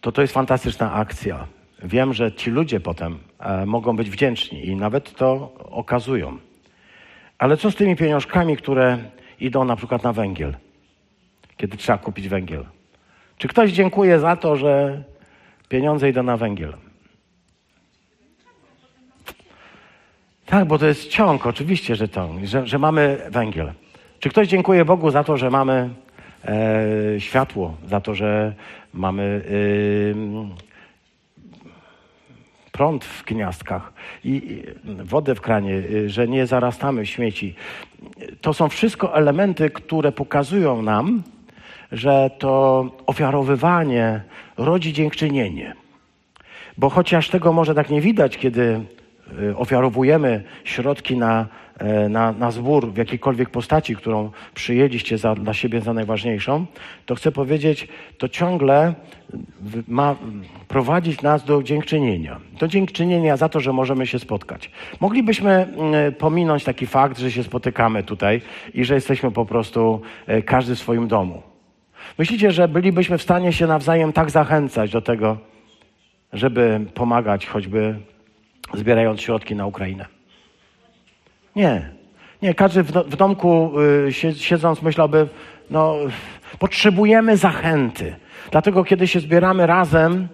[0.00, 1.46] to to jest fantastyczna akcja.
[1.82, 6.38] Wiem, że ci ludzie potem e, mogą być wdzięczni i nawet to okazują.
[7.38, 8.98] Ale co z tymi pieniążkami, które
[9.40, 10.56] idą na przykład na węgiel,
[11.56, 12.64] kiedy trzeba kupić węgiel?
[13.38, 15.02] Czy ktoś dziękuje za to, że
[15.68, 16.72] pieniądze idą na węgiel?
[20.46, 23.72] Tak, bo to jest ciąg, oczywiście, że to, że, że mamy węgiel.
[24.20, 25.90] Czy ktoś dziękuje Bogu za to, że mamy
[26.44, 28.54] e, światło, za to, że
[28.94, 29.52] mamy e,
[32.72, 33.92] prąd w gniazdkach
[34.24, 34.62] i, i
[35.04, 37.54] wodę w kranie, e, że nie zarastamy śmieci.
[38.40, 41.22] To są wszystko elementy, które pokazują nam,
[41.92, 44.20] że to ofiarowywanie
[44.56, 45.74] rodzi dziękczynienie.
[46.78, 48.95] Bo chociaż tego może tak nie widać, kiedy Y,
[49.56, 51.46] ofiarowujemy środki na,
[51.78, 56.66] e, na, na zbór w jakiejkolwiek postaci, którą przyjęliście za, dla siebie za najważniejszą,
[57.06, 58.94] to chcę powiedzieć, to ciągle
[59.88, 60.16] ma
[60.68, 62.40] prowadzić nas do dziękczynienia.
[62.58, 64.70] Do dziękczynienia za to, że możemy się spotkać.
[65.00, 68.42] Moglibyśmy mm, pominąć taki fakt, że się spotykamy tutaj
[68.74, 71.42] i że jesteśmy po prostu e, każdy w swoim domu.
[72.18, 75.38] Myślicie, że bylibyśmy w stanie się nawzajem tak zachęcać do tego,
[76.32, 77.94] żeby pomagać choćby
[78.74, 80.06] zbierając środki na Ukrainę.
[81.56, 81.90] Nie.
[82.42, 83.72] Nie, każdy w, w domku
[84.08, 85.28] y, siedząc myślałby,
[85.70, 85.96] no,
[86.58, 88.16] potrzebujemy zachęty.
[88.50, 90.28] Dlatego, kiedy się zbieramy razem,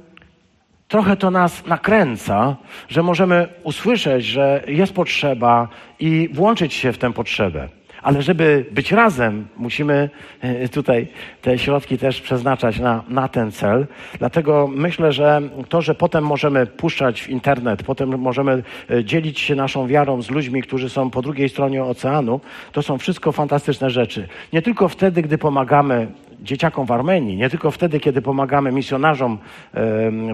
[0.89, 2.57] trochę to nas nakręca,
[2.89, 5.69] że możemy usłyszeć, że jest potrzeba
[5.99, 7.69] i włączyć się w tę potrzebę.
[8.03, 10.11] Ale żeby być razem, musimy
[10.41, 11.07] e, tutaj
[11.43, 13.87] te środki też przeznaczać na, na ten cel.
[14.19, 19.55] Dlatego myślę, że to, że potem możemy puszczać w internet, potem możemy e, dzielić się
[19.55, 22.41] naszą wiarą z ludźmi, którzy są po drugiej stronie oceanu,
[22.73, 24.29] to są wszystko fantastyczne rzeczy.
[24.53, 26.07] Nie tylko wtedy, gdy pomagamy
[26.41, 29.39] dzieciakom w Armenii, nie tylko wtedy, kiedy pomagamy misjonarzom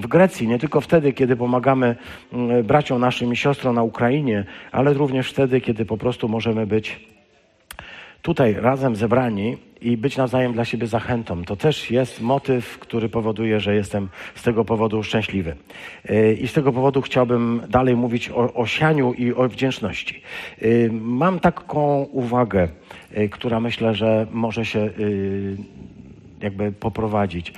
[0.00, 1.96] w Grecji, nie tylko wtedy, kiedy pomagamy
[2.64, 7.08] braciom naszym i siostrom na Ukrainie, ale również wtedy, kiedy po prostu możemy być
[8.22, 11.44] tutaj razem zebrani i być nawzajem dla siebie zachętą.
[11.44, 15.56] To też jest motyw, który powoduje, że jestem z tego powodu szczęśliwy.
[16.08, 20.22] E, I z tego powodu chciałbym dalej mówić o, o sianiu i o wdzięczności.
[20.62, 22.68] E, mam taką uwagę,
[23.12, 24.90] e, która myślę, że może się
[26.40, 27.52] jakby poprowadzić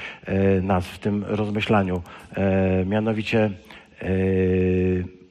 [0.62, 2.02] nas w tym rozmyślaniu.
[2.86, 3.50] Mianowicie,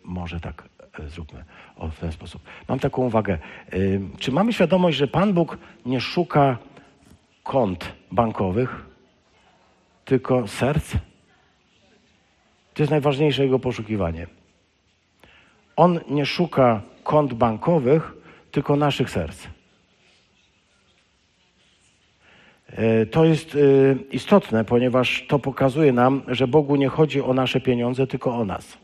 [0.04, 0.70] może tak
[1.08, 1.44] zróbmy
[1.80, 2.42] o, w ten sposób.
[2.68, 3.38] Mam taką uwagę.
[4.20, 6.58] Czy mamy świadomość, że Pan Bóg nie szuka
[7.44, 8.86] kont bankowych,
[10.06, 10.92] tylko serc?
[12.74, 14.28] To jest najważniejsze jego poszukiwanie.
[15.76, 18.14] On nie szuka kont bankowych,
[18.52, 19.48] tylko naszych serc.
[22.68, 23.60] E, To jest e,
[24.12, 28.78] istotne, ponieważ to pokazuje nam, że Bogu nie chodzi o nasze pieniądze, tylko o nas.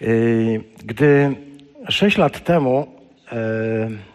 [0.00, 0.06] E,
[0.84, 1.36] Gdy
[1.88, 2.86] sześć lat temu
[3.32, 3.36] e,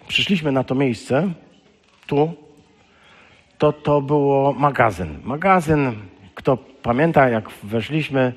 [0.08, 1.32] przyszliśmy na to miejsce,
[2.08, 2.34] tu,
[3.58, 5.20] to to było magazyn.
[5.24, 5.92] Magazyn,
[6.36, 8.34] kto pamięta, jak weszliśmy,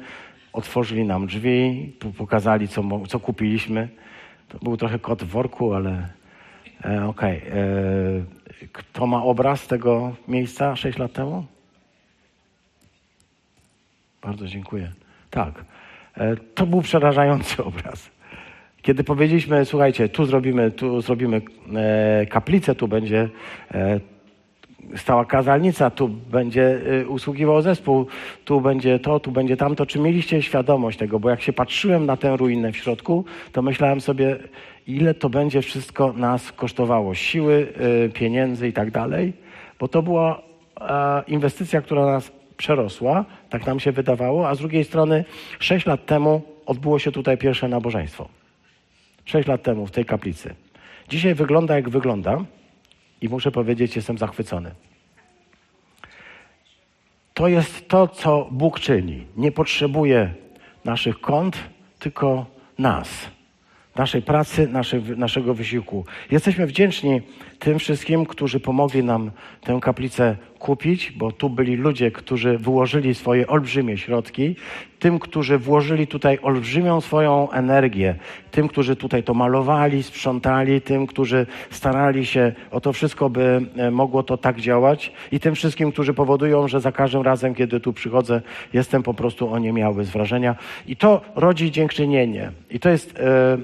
[0.52, 3.88] otworzyli nam drzwi, pokazali, co, co kupiliśmy.
[4.48, 6.09] To był trochę kot w worku, ale
[6.85, 7.37] e, okej.
[7.38, 11.46] E, Kto ma obraz tego miejsca sześć lat temu?
[14.22, 14.92] Bardzo dziękuję.
[15.30, 15.64] Tak.
[16.18, 18.11] E, To był przerażający obraz.
[18.83, 21.42] Kiedy powiedzieliśmy, słuchajcie, tu zrobimy, tu zrobimy
[21.74, 23.29] e, kaplicę, tu będzie
[23.74, 24.00] e,
[24.96, 28.07] stała kazalnica, tu będzie usługiwał zespół,
[28.44, 29.87] tu będzie to, tu będzie tamto.
[29.87, 31.20] Czy mieliście świadomość tego?
[31.20, 34.37] Bo jak się patrzyłem na tę ruinę w środku, to myślałem sobie,
[34.87, 37.14] ile to będzie wszystko nas kosztowało.
[37.14, 37.66] Siły,
[38.14, 39.33] pieniędzy i tak dalej.
[39.81, 40.42] Bo to była
[41.27, 45.25] inwestycja, która nas przerosła, tak nam się wydawało, a z drugiej strony
[45.59, 48.29] sześć lat temu odbyło się tutaj pierwsze nabożeństwo.
[49.25, 50.55] Sześć lat temu w tej kaplicy.
[51.09, 52.45] Dzisiaj wygląda jak wygląda
[53.21, 54.71] i muszę powiedzieć, jestem zachwycony.
[57.35, 59.27] To jest to, co Bóg czyni.
[59.37, 60.35] Nie potrzebuje
[60.85, 61.57] naszych kont,
[61.99, 62.47] tylko
[62.79, 63.09] nas.
[63.97, 64.69] Naszej pracy,
[65.17, 66.05] naszego wysiłku.
[66.31, 67.23] Jesteśmy wdzięczni
[67.59, 73.46] tym wszystkim, którzy pomogli nam tę kaplicę kupić, bo tu byli ludzie, którzy wyłożyli swoje
[73.46, 74.57] olbrzymie środki,
[75.05, 78.14] tym, którzy włożyli tutaj olbrzymią swoją energię,
[78.50, 83.90] tym, którzy tutaj to malowali, sprzątali, tym, którzy starali się o to wszystko, by e,
[83.90, 87.92] mogło to tak działać i tym wszystkim, którzy powodują, że za każdym razem, kiedy tu
[87.92, 90.57] przychodzę, jestem po prostu oniemiały z wrażenia.
[90.87, 92.50] I to rodzi dziękczynienie.
[92.70, 93.18] I to jest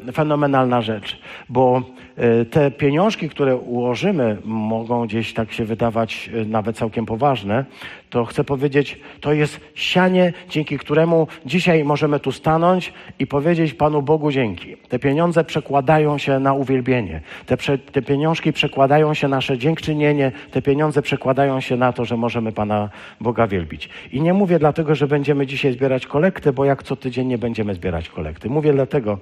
[0.08, 1.82] e, fenomenalna rzecz, bo
[2.16, 7.64] e, te pieniążki, które ułożymy, mogą gdzieś tak się wydawać e, nawet całkiem poważne,
[8.10, 14.02] to chcę powiedzieć, to jest sianie, dzięki któremu dzisiaj możemy tu stanąć i powiedzieć Panu
[14.02, 14.76] Bogu dzięki.
[14.76, 17.20] Te pieniądze przekładają się na uwielbienie.
[17.46, 20.32] Te, prze, te pieniążki przekładają się na nasze dziękczynienie.
[20.50, 23.88] Te pieniądze przekładają się na to, że możemy Pana Boga wielbić.
[24.12, 27.74] I nie mówię dlatego, że będziemy dzisiaj zbierać kolekty, bo jak co tydzień nie będziemy
[27.74, 28.50] zbierać kolekty.
[28.50, 29.18] Mówię dlatego,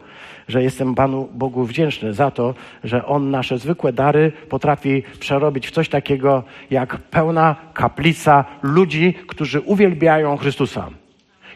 [0.49, 2.55] że jestem Panu Bogu wdzięczny za to,
[2.85, 9.61] że On nasze zwykłe dary potrafi przerobić w coś takiego jak pełna kaplica ludzi, którzy
[9.61, 10.89] uwielbiają Chrystusa.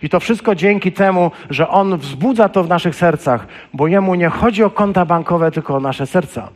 [0.02, 4.28] I to wszystko dzięki temu, że On wzbudza to w naszych sercach, bo Jemu nie
[4.28, 6.48] chodzi o konta bankowe, tylko o nasze serca.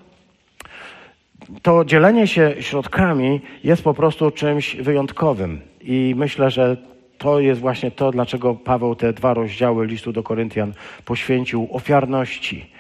[1.63, 5.61] To dzielenie się środkami jest po prostu czymś wyjątkowym.
[5.81, 6.77] I myślę, że
[7.19, 10.73] to jest właśnie to, dlaczego Paweł te dwa rozdziały listu do Koryntian
[11.05, 12.71] poświęcił ofiarności.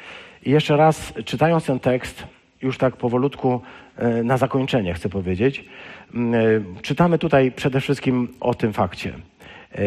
[0.43, 2.27] I jeszcze raz, czytając ten tekst,
[2.63, 3.61] już tak powolutku
[3.97, 5.65] e, na zakończenie chcę powiedzieć,
[6.83, 9.13] czytamy tutaj przede wszystkim o tym fakcie.
[9.73, 9.79] E,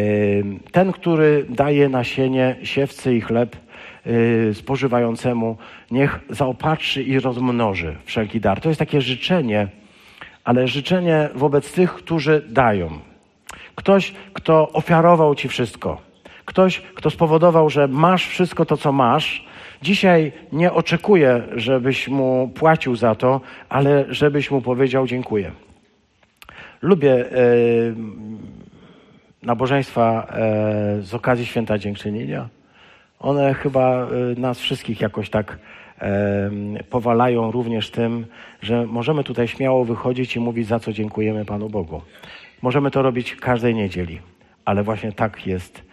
[0.72, 5.58] Ten, który daje nasienie siewcy i chleb e, spożywającemu,
[5.92, 8.62] niech zaopatrzy i rozmnoży wszelki dar.
[8.62, 9.68] To jest takie życzenie,
[10.44, 12.90] ale życzenie wobec tych, którzy dają.
[13.76, 16.02] Ktoś, kto ofiarował ci wszystko.
[16.46, 19.46] Ktoś, kto spowodował, że masz wszystko to, co masz,
[19.82, 25.52] dzisiaj nie oczekuje, żebyś mu płacił za to, ale żebyś mu powiedział dziękuję.
[26.82, 27.42] Lubię e,
[29.44, 32.50] nabożeństwa e, z okazji Święta Dziękczynienia.
[33.20, 35.58] One chyba e, nas wszystkich jakoś tak
[36.90, 38.26] powalają również tym,
[38.62, 42.02] że możemy tutaj śmiało wychodzić i mówić, za co dziękujemy Panu Bogu.
[42.62, 44.20] Możemy to robić każdej niedzieli,
[44.66, 45.84] ale właśnie tak jest,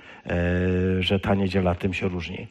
[1.01, 2.47] że ta niedziela tym się różni.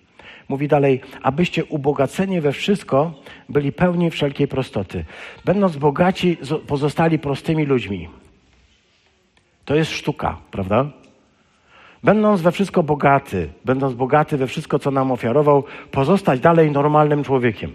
[0.50, 3.14] Mówi dalej, abyście ubogaceni we wszystko
[3.50, 5.06] byli pełni wszelkiej prostoty.
[5.46, 8.10] Będąc bogaci, zo- pozostali prostymi ludźmi.
[9.66, 10.86] To jest sztuka, prawda?
[12.04, 17.72] Będąc we wszystko bogaty, będąc bogaty we wszystko, co nam ofiarował, pozostać dalej normalnym człowiekiem.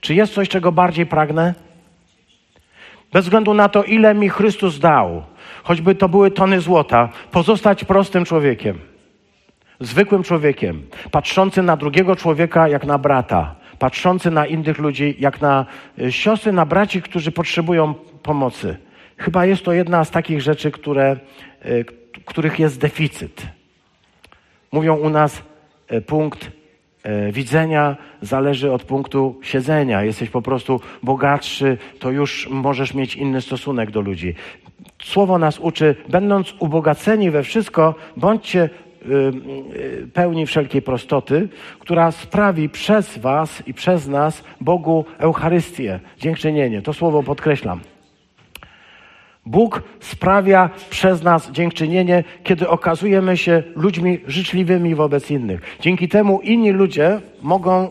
[0.00, 1.54] Czy jest coś, czego bardziej pragnę?
[3.12, 5.22] Bez względu na to, ile mi Chrystus dał,
[5.62, 8.78] choćby to były tony złota, pozostać prostym człowiekiem,
[9.80, 15.66] zwykłym człowiekiem, patrzący na drugiego człowieka jak na brata, patrzący na innych ludzi jak na
[15.98, 18.76] y, siostry, na braci, którzy potrzebują pomocy.
[19.16, 21.16] Chyba jest to jedna z takich rzeczy, które,
[21.66, 21.84] y,
[22.24, 23.42] których jest deficyt.
[24.72, 25.42] Mówią u nas
[25.92, 30.02] y, punkt y, widzenia zależy od punktu siedzenia.
[30.02, 34.34] Jesteś po prostu bogatszy, to już możesz mieć inny stosunek do ludzi.
[35.02, 38.70] Słowo nas uczy, będąc ubogaceni we wszystko, bądźcie
[40.14, 41.48] pełni wszelkiej prostoty,
[41.78, 46.82] która sprawi przez Was i przez nas Bogu Eucharystię, dziękczynienie.
[46.82, 47.80] To słowo podkreślam.
[49.46, 55.60] Bóg sprawia przez nas dziękczynienie, kiedy okazujemy się ludźmi życzliwymi wobec innych.
[55.80, 57.90] Dzięki temu inni ludzie mogą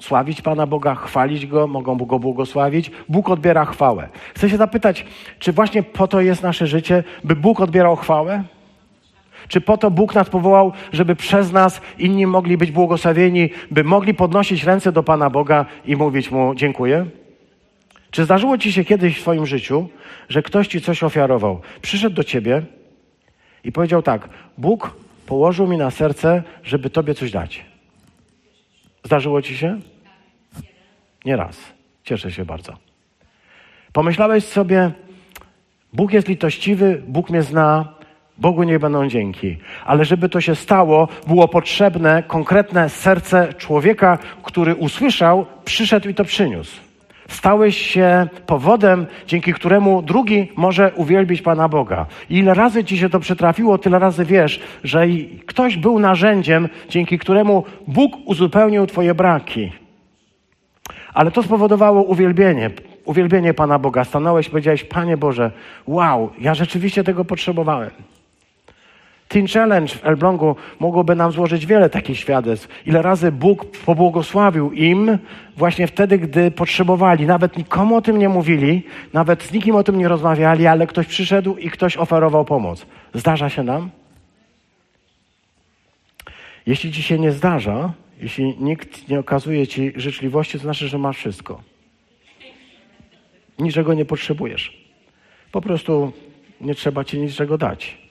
[0.00, 2.90] sławić Pana Boga, chwalić Go, mogą Go błogosławić.
[3.08, 4.08] Bóg odbiera chwałę.
[4.34, 5.06] Chcę się zapytać,
[5.38, 8.44] czy właśnie po to jest nasze życie, by Bóg odbierał chwałę?
[9.48, 14.14] Czy po to Bóg nas powołał, żeby przez nas inni mogli być błogosławieni, by mogli
[14.14, 17.06] podnosić ręce do Pana Boga i mówić Mu dziękuję?
[18.10, 19.88] Czy zdarzyło Ci się kiedyś w swoim życiu,
[20.28, 22.62] że ktoś Ci coś ofiarował, przyszedł do Ciebie
[23.64, 27.64] i powiedział tak, Bóg położył mi na serce, żeby Tobie coś dać.
[29.04, 29.80] Zdarzyło Ci się?
[31.24, 31.56] Nie raz.
[32.04, 32.76] Cieszę się bardzo.
[33.92, 34.90] Pomyślałeś sobie,
[35.92, 37.94] Bóg jest litościwy, Bóg mnie zna,
[38.38, 39.56] Bogu nie będą dzięki.
[39.84, 46.24] Ale żeby to się stało, było potrzebne konkretne serce człowieka, który usłyszał, przyszedł i to
[46.24, 46.87] przyniósł.
[47.28, 52.06] Stałeś się powodem, dzięki któremu drugi może uwielbić Pana Boga.
[52.30, 55.06] I ile razy ci się to przytrafiło, tyle razy wiesz, że
[55.46, 59.72] ktoś był narzędziem, dzięki któremu Bóg uzupełnił Twoje braki.
[61.14, 62.70] Ale to spowodowało uwielbienie,
[63.04, 64.04] uwielbienie Pana Boga.
[64.04, 65.50] Stanąłeś powiedziałeś, Panie Boże,
[65.86, 67.90] wow, ja rzeczywiście tego potrzebowałem.
[69.28, 72.68] Teen Challenge w Elblągu mogłoby nam złożyć wiele takich świadectw.
[72.86, 75.18] Ile razy Bóg pobłogosławił im
[75.56, 77.26] właśnie wtedy, gdy potrzebowali.
[77.26, 81.06] Nawet nikomu o tym nie mówili, nawet z nikim o tym nie rozmawiali, ale ktoś
[81.06, 82.86] przyszedł i ktoś oferował pomoc.
[83.14, 83.90] Zdarza się nam?
[86.66, 91.16] Jeśli ci się nie zdarza, jeśli nikt nie okazuje ci życzliwości, to znaczy, że masz
[91.16, 91.62] wszystko.
[93.58, 94.86] Niczego nie potrzebujesz.
[95.52, 96.12] Po prostu
[96.60, 98.07] nie trzeba ci niczego dać.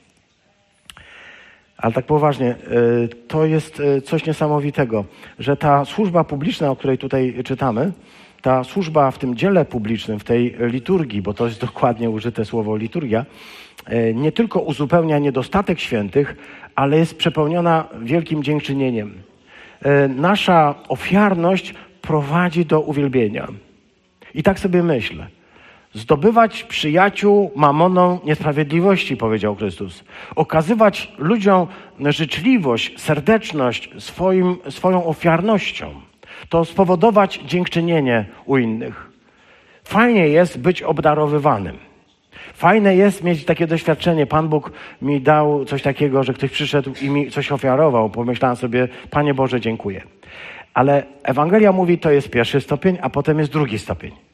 [1.78, 2.56] Ale tak poważnie,
[3.04, 5.06] y, to jest y, coś niesamowitego,
[5.40, 7.92] że ta służba publiczna, o której tutaj czytamy,
[8.42, 12.78] ta służba w tym dziele publicznym, w tej liturgii, bo to jest dokładnie użyte słowo
[12.78, 13.26] liturgia,
[13.92, 16.36] y, nie tylko uzupełnia niedostatek świętych,
[16.76, 19.14] ale jest przepełniona wielkim dziękczynieniem.
[20.10, 23.48] Nasza ofiarność prowadzi do uwielbienia.
[24.34, 25.28] I tak sobie myślę.
[25.94, 30.04] Zdobywać przyjaciół mamoną niesprawiedliwości, powiedział Chrystus.
[30.36, 31.68] Okazywać ludziom
[32.00, 35.94] życzliwość, serdeczność swoim, swoją ofiarnością.
[36.50, 39.12] To spowodować dziękczynienie u innych.
[39.84, 41.78] Fajnie jest być obdarowywanym.
[42.54, 44.26] Fajne jest mieć takie doświadczenie.
[44.26, 44.72] Pan Bóg
[45.02, 48.10] mi dał coś takiego, że ktoś przyszedł i mi coś ofiarował.
[48.10, 50.02] Pomyślałem sobie, Panie Boże, dziękuję.
[50.74, 54.27] Ale Ewangelia mówi, to jest pierwszy stopień, a potem jest drugi stopień.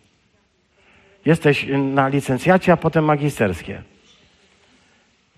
[1.26, 3.82] Jesteś na licencjacie, a potem magisterskie.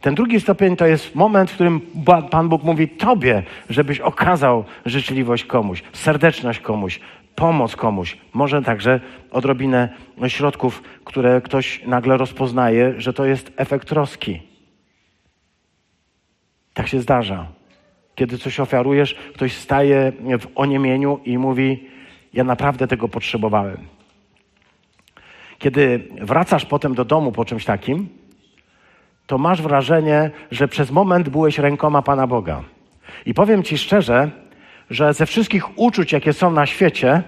[0.02, 1.82] Ten drugi stopień to jest moment, w którym
[2.32, 7.00] Pan Bóg mówi Tobie, żebyś okazał życzliwość komuś, serdeczność komuś,
[7.36, 8.17] pomoc komuś.
[8.34, 9.00] Może także
[9.32, 9.89] odrobinę
[10.28, 14.41] środków, które ktoś nagle rozpoznaje, że to jest efekt troski.
[16.74, 17.48] Tak się zdarza.
[18.15, 21.89] Kiedy coś ofiarujesz, ktoś staje w oniemieniu i mówi:
[22.34, 23.94] Ja naprawdę tego potrzebowałem.
[25.60, 28.10] Kiedy wracasz potem do domu po czymś takim,
[29.28, 32.63] to masz wrażenie, że przez moment byłeś rękoma Pana Boga.
[33.26, 34.30] I powiem Ci szczerze,
[34.89, 37.24] że ze wszystkich uczuć, jakie są na świecie,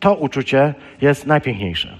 [0.00, 1.98] to uczucie jest najpiękniejsze.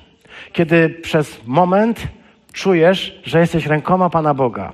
[0.52, 2.08] Kiedy przez moment
[2.52, 4.72] czujesz, że jesteś rękoma Pana Boga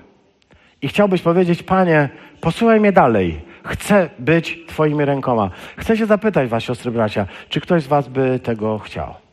[0.82, 2.08] i chciałbyś powiedzieć, Panie,
[2.40, 3.40] posyłaj mnie dalej.
[3.64, 5.50] Chcę być Twoimi rękoma.
[5.76, 9.23] Chcę się zapytać Was, siostry bracia, czy ktoś z Was by tego chciał?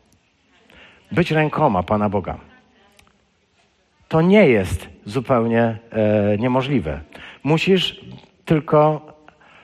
[1.12, 2.38] Być rękoma Pana Boga.
[4.08, 7.02] To nie jest zupełnie e, niemożliwe.
[7.44, 8.02] Musisz
[8.46, 9.02] tylko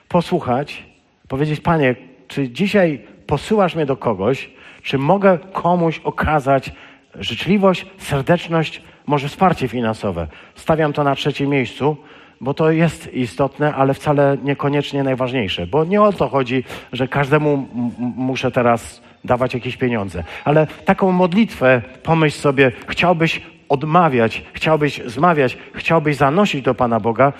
[0.08, 0.86] posłuchać,
[1.28, 1.94] powiedzieć: Panie,
[2.28, 4.50] czy dzisiaj posyłasz mnie do kogoś,
[4.82, 6.72] czy mogę komuś okazać
[7.14, 10.26] życzliwość, serdeczność, może wsparcie finansowe.
[10.54, 11.96] Stawiam to na trzecim miejscu,
[12.40, 17.68] bo to jest istotne, ale wcale niekoniecznie najważniejsze, bo nie o to chodzi, że każdemu
[17.98, 20.24] muszę teraz dawać jakieś pieniądze.
[20.44, 27.32] Ale taką modlitwę, pomyśl sobie, chciałbyś odmawiać, chciałbyś zmawiać, chciałbyś zanosić do Pana Boga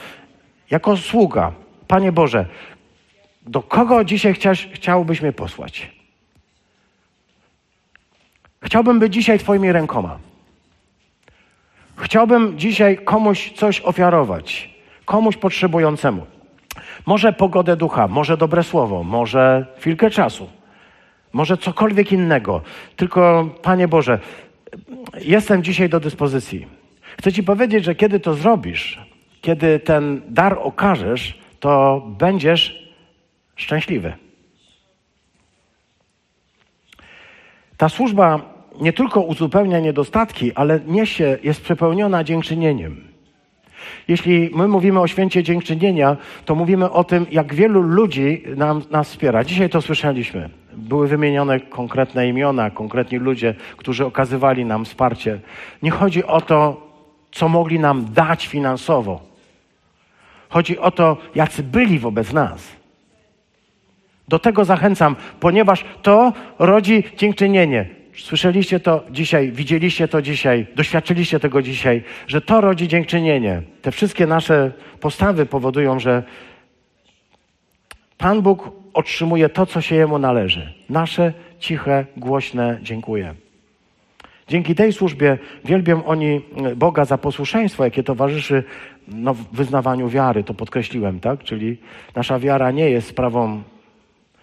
[0.70, 1.53] jako sługa.
[1.89, 2.47] Panie Boże,
[3.47, 5.91] do kogo dzisiaj chciałbyś, chciałbyś mnie posłać?
[8.62, 10.18] Chciałbym być dzisiaj Twoimi rękoma.
[11.97, 14.74] Chciałbym dzisiaj komuś coś ofiarować,
[15.05, 16.26] komuś potrzebującemu.
[17.07, 20.49] Może pogodę ducha, może dobre słowo, może chwilkę czasu,
[21.33, 22.62] może cokolwiek innego.
[22.97, 24.18] Tylko, Panie Boże,
[25.20, 26.66] jestem dzisiaj do dyspozycji.
[27.18, 29.01] Chcę Ci powiedzieć, że kiedy to zrobisz,
[29.41, 32.89] kiedy ten dar okażesz, to będziesz
[33.57, 34.12] szczęśliwy.
[37.76, 38.41] Ta służba
[38.81, 43.08] nie tylko uzupełnia niedostatki, ale niesie, jest przepełniona dziękczynieniem.
[44.09, 49.09] Jeśli my mówimy o święcie dziękczynienia, to mówimy o tym, jak wielu ludzi nam, nas
[49.09, 49.45] wspiera.
[49.45, 50.51] Dzisiaj to słyszeliśmy.
[50.72, 55.41] Były wymienione konkretne imiona, konkretni ludzie, którzy okazywali nam wsparcie.
[55.83, 56.89] Nie chodzi o to,
[57.33, 59.20] co mogli nam dać finansowo.
[60.49, 62.68] Chodzi o to, jacy byli wobec nas.
[64.29, 67.97] Do tego zachęcam, ponieważ to rodzi dziękczynienie.
[68.19, 73.62] Słyszeliście to dzisiaj, widzieliście to dzisiaj, doświadczyliście tego dzisiaj, że to rodzi dziękczynienie.
[73.83, 76.23] Te wszystkie nasze postawy powodują, że
[78.19, 80.73] Pan Bóg otrzymuje to, co się Jemu należy.
[80.89, 83.35] Nasze ciche, głośne dziękuję.
[84.49, 86.41] Dzięki tej służbie wielbią oni
[86.77, 88.64] Boga za posłuszeństwo, jakie towarzyszy
[89.09, 90.45] no, wyznawaniu wiary.
[90.45, 91.45] To podkreśliłem, tak?
[91.45, 91.77] Czyli
[92.14, 93.62] nasza wiara nie jest sprawą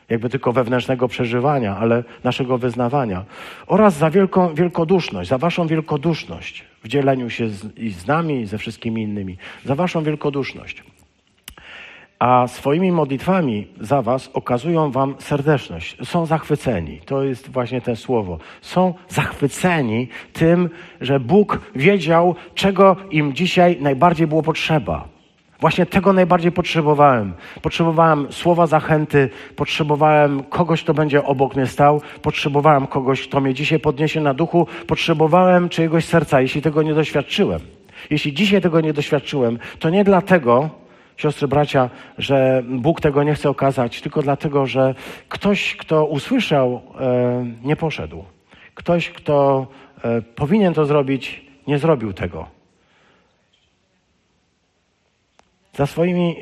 [0.10, 3.26] jakby tylko wewnętrznego przeżywania, ale naszego wyznawania.
[3.68, 8.46] Oraz za wielką wielkoduszność, za waszą wielkoduszność w dzieleniu się z, i z nami, i
[8.46, 9.38] ze wszystkimi innymi.
[9.66, 10.84] Za waszą wielkoduszność.
[12.20, 15.98] A swoimi modlitwami za was okazują wam serdeczność.
[16.04, 17.02] Są zachwyceni.
[17.06, 18.38] To jest właśnie to słowo.
[18.62, 20.70] Są zachwyceni tym,
[21.02, 25.15] że Bóg wiedział, czego im dzisiaj najbardziej było potrzeba
[25.66, 27.34] Właśnie tego najbardziej potrzebowałem.
[27.62, 33.80] Potrzebowałem słowa zachęty, potrzebowałem kogoś, kto będzie obok mnie stał, potrzebowałem kogoś, kto mnie dzisiaj
[33.80, 37.60] podniesie na duchu, potrzebowałem czyjegoś serca, jeśli tego nie doświadczyłem.
[38.10, 40.70] Jeśli dzisiaj tego nie doświadczyłem, to nie dlatego,
[41.18, 44.96] siostry, bracia, że Bóg tego nie chce okazać, tylko dlatego, że
[45.30, 48.24] ktoś, kto usłyszał, e, nie poszedł.
[48.76, 49.68] Ktoś, kto
[50.04, 52.56] e, powinien to zrobić, nie zrobił tego.
[55.65, 56.36] Za swoimi,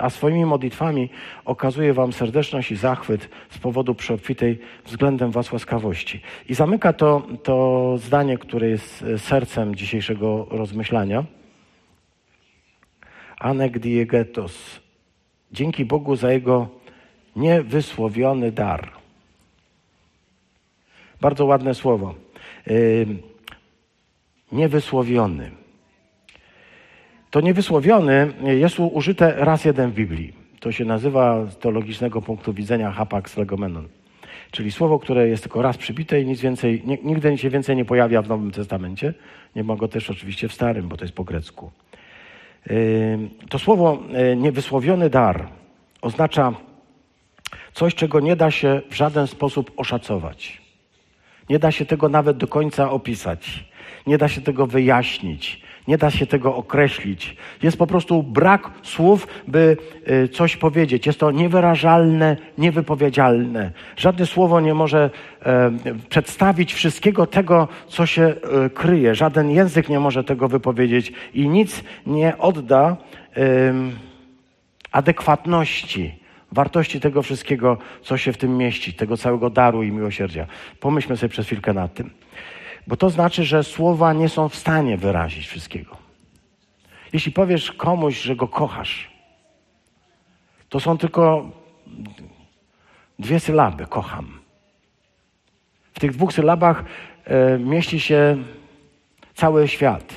[0.00, 1.08] a swoimi modlitwami
[1.44, 6.20] okazuje Wam serdeczność i zachwyt z powodu przeobfitej względem Was łaskawości.
[6.48, 11.24] I zamyka to, to zdanie, które jest sercem dzisiejszego rozmyślania.
[13.38, 14.80] Anek diegetos.
[15.52, 16.68] Dzięki Bogu za Jego
[17.36, 18.92] niewysłowiony dar.
[21.20, 22.14] Bardzo ładne słowo.
[22.66, 23.06] Yy,
[24.52, 25.65] niewysłowiony.
[27.30, 30.32] To niewysłowiony jest użyte raz jeden w Biblii.
[30.60, 33.88] To się nazywa z teologicznego punktu widzenia hapax legomenon.
[34.50, 38.22] Czyli słowo, które jest tylko raz przybite i nic więcej, nigdy się więcej nie pojawia
[38.22, 39.14] w Nowym Testamencie.
[39.56, 41.70] Nie ma go też oczywiście w Starym, bo to jest po grecku.
[43.48, 44.02] To słowo
[44.32, 45.48] y, niewysłowiony dar
[46.02, 46.52] oznacza
[47.72, 50.62] coś, czego nie da się w żaden sposób oszacować.
[51.50, 53.64] Nie da się tego nawet do końca opisać.
[54.06, 55.66] Nie da się tego wyjaśnić.
[55.88, 57.36] Nie da się tego określić.
[57.62, 59.76] Jest po prostu brak słów, by
[60.24, 61.06] y, coś powiedzieć.
[61.06, 63.70] Jest to niewyrażalne, niewypowiedzialne.
[63.96, 65.10] Żadne słowo nie może
[65.42, 65.70] e,
[66.08, 69.14] przedstawić wszystkiego tego, co się e, kryje.
[69.14, 72.96] Żaden język nie może tego wypowiedzieć i nic nie odda
[74.92, 76.14] adekwatności
[76.52, 80.46] wartości tego wszystkiego, co się w tym mieści, tego całego daru i miłosierdzia.
[80.80, 82.10] Pomyślmy sobie przez chwilkę nad tym.
[82.86, 85.96] Bo to znaczy, że słowa nie są w stanie wyrazić wszystkiego.
[87.12, 89.10] Jeśli powiesz komuś, że go kochasz,
[90.68, 91.50] to są tylko
[93.18, 94.38] dwie sylaby kocham.
[95.94, 96.84] W tych dwóch sylabach
[97.24, 98.36] e, mieści się
[99.34, 100.14] cały świat.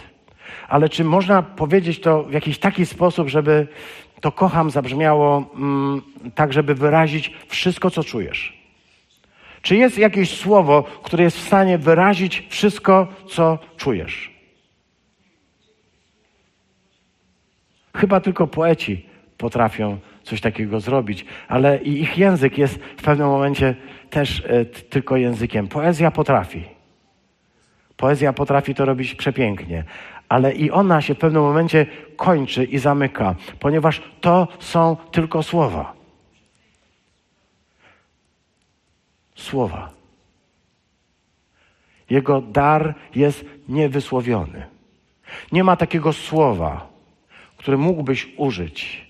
[0.67, 3.67] Ale czy można powiedzieć to w jakiś taki sposób, żeby
[4.21, 6.01] to kocham zabrzmiało mm,
[6.35, 8.58] tak, żeby wyrazić wszystko, co czujesz?
[9.61, 14.31] Czy jest jakieś słowo, które jest w stanie wyrazić wszystko, co czujesz?
[17.95, 19.05] Chyba tylko poeci
[19.37, 23.75] potrafią coś takiego zrobić, ale ich język jest w pewnym momencie
[24.09, 25.67] też e, tylko językiem.
[25.67, 26.63] Poezja potrafi.
[27.97, 29.83] Poezja potrafi to robić przepięknie,
[30.29, 31.85] ale i ona się w pewnym momencie
[32.15, 35.98] kończy i zamyka, ponieważ to są tylko słowa.
[39.41, 39.89] Słowa.
[42.09, 44.65] Jego dar jest niewysłowiony.
[45.51, 46.87] Nie ma takiego słowa,
[47.57, 49.07] które mógłbyś użyć,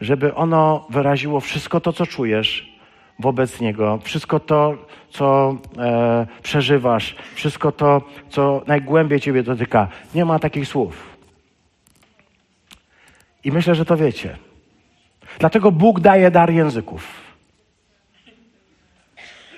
[0.00, 2.78] żeby ono wyraziło wszystko to, co czujesz,
[3.18, 4.76] wobec Niego, wszystko to,
[5.10, 9.88] co e, przeżywasz, wszystko to, co najgłębiej Ciebie dotyka.
[10.14, 11.18] Nie ma takich słów.
[13.44, 14.36] I myślę, że to wiecie.
[15.38, 17.27] Dlatego Bóg daje dar języków.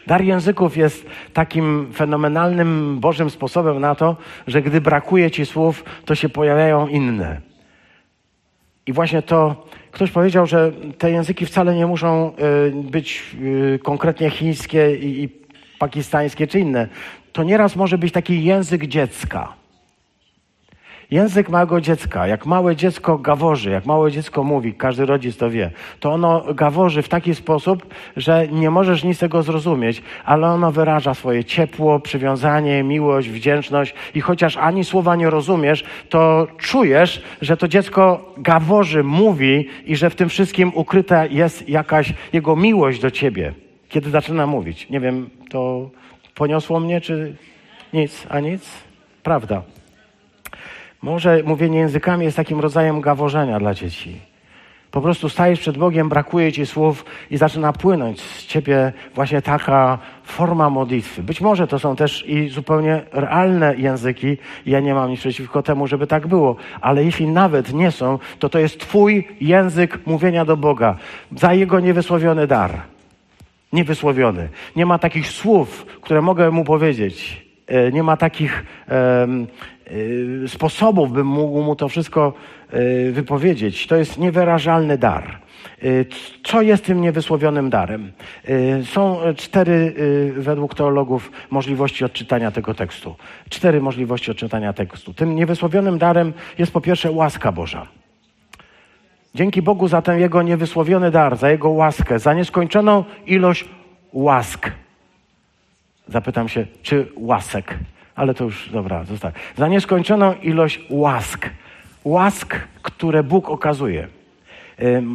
[0.06, 6.14] Dar języków jest takim fenomenalnym Bożym sposobem na to, że gdy brakuje ci słów, to
[6.14, 7.40] się pojawiają inne.
[8.86, 13.36] I właśnie to, ktoś powiedział, że te języki wcale nie muszą y, być
[13.74, 15.28] y, konkretnie chińskie i, i
[15.78, 16.88] pakistańskie czy inne.
[17.32, 19.59] To nieraz może być taki język dziecka.
[21.10, 25.70] Język małego dziecka, jak małe dziecko gaworzy, jak małe dziecko mówi, każdy rodzic to wie,
[26.00, 31.14] to ono gaworzy w taki sposób, że nie możesz nic tego zrozumieć, ale ono wyraża
[31.14, 37.68] swoje ciepło, przywiązanie, miłość, wdzięczność i chociaż ani słowa nie rozumiesz, to czujesz, że to
[37.68, 43.54] dziecko gaworzy, mówi i że w tym wszystkim ukryta jest jakaś jego miłość do ciebie,
[43.88, 44.90] kiedy zaczyna mówić.
[44.90, 45.90] Nie wiem, to
[46.34, 47.34] poniosło mnie, czy
[47.92, 48.70] nic, a nic?
[49.22, 49.62] Prawda.
[51.02, 54.30] Może mówienie językami jest takim rodzajem gaworzenia dla dzieci.
[54.90, 59.98] Po prostu stajesz przed Bogiem, brakuje ci słów i zaczyna płynąć z ciebie właśnie taka
[60.24, 61.22] forma modlitwy.
[61.22, 64.36] Być może to są też i zupełnie realne języki.
[64.66, 66.56] Ja nie mam nic przeciwko temu, żeby tak było.
[66.80, 70.96] Ale jeśli nawet nie są, to to jest twój język mówienia do Boga.
[71.36, 72.70] Za Jego niewysłowiony dar.
[73.72, 74.48] Niewysłowiony.
[74.76, 77.49] Nie ma takich słów, które mogę Mu powiedzieć.
[77.70, 78.64] E, nie ma takich
[79.92, 82.32] Y, sposobów, bym mógł mu to wszystko
[82.74, 83.86] y, wypowiedzieć.
[83.86, 85.40] To jest niewyrażalny dar.
[86.44, 88.12] Co jest tym niewysłowionym darem?
[88.84, 89.94] Są cztery,
[90.36, 93.16] według teologów, możliwości odczytania tego tekstu.
[93.48, 95.14] Cztery możliwości odczytania tekstu.
[95.14, 97.86] Tym niewysłowionym darem jest po pierwsze łaska Boża.
[99.34, 103.64] Dzięki Bogu za ten Jego niewysłowiony dar, za Jego łaskę, za nieskończoną ilość
[104.12, 104.70] łask.
[106.10, 107.78] Zapytam się, czy łasek?
[108.20, 109.32] ale to już dobra, zostań.
[109.56, 111.50] Za nieskończoną ilość łask.
[112.04, 114.08] Łask, które Bóg okazuje.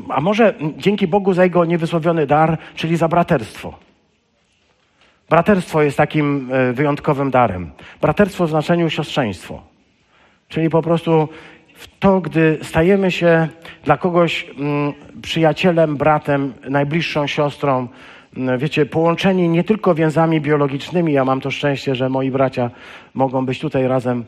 [0.10, 3.74] A może dzięki Bogu za jego niewysłowiony dar, czyli za braterstwo.
[5.30, 7.72] Braterstwo jest takim e, wyjątkowym darem.
[8.02, 9.62] Braterstwo w znaczeniu siostrzeństwo.
[10.50, 11.30] Czyli po prostu
[12.00, 13.48] to, gdy stajemy się
[13.84, 17.88] dla kogoś mm, przyjacielem, bratem, najbliższą siostrą,
[18.58, 21.14] wiecie, połączeni nie tylko więzami biologicznymi.
[21.14, 22.72] Ja mam to szczęście, że moi bracia
[23.14, 24.26] mogą być tutaj razem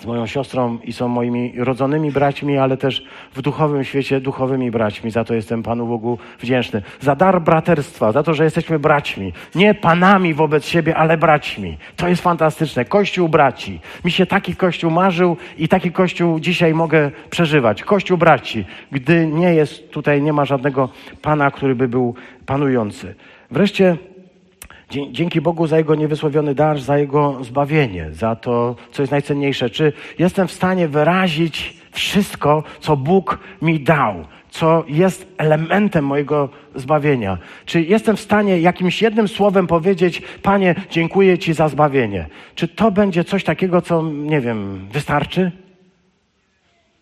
[0.00, 5.10] z moją siostrą i są moimi rodzonymi braćmi, ale też w duchowym świecie duchowymi braćmi.
[5.10, 6.82] Za to jestem Panu Bogu wdzięczny.
[7.00, 9.32] Za dar braterstwa, za to, że jesteśmy braćmi.
[9.54, 11.78] Nie panami wobec siebie, ale braćmi.
[11.96, 12.84] To jest fantastyczne.
[12.84, 13.80] Kościół braci.
[14.04, 17.82] Mi się taki kościół marzył i taki kościół dzisiaj mogę przeżywać.
[17.82, 20.88] Kościół braci, gdy nie jest tutaj, nie ma żadnego
[21.22, 22.14] pana, który by był
[22.46, 23.14] panujący.
[23.50, 23.96] Wreszcie
[24.90, 29.70] Dzięki Bogu za Jego niewysłowiony dar, za Jego zbawienie, za to, co jest najcenniejsze.
[29.70, 34.14] Czy jestem w stanie wyrazić wszystko, co Bóg mi dał,
[34.50, 37.38] co jest elementem mojego zbawienia?
[37.66, 42.26] Czy jestem w stanie jakimś jednym słowem powiedzieć, Panie, dziękuję Ci za zbawienie?
[42.54, 45.52] Czy to będzie coś takiego, co, nie wiem, wystarczy?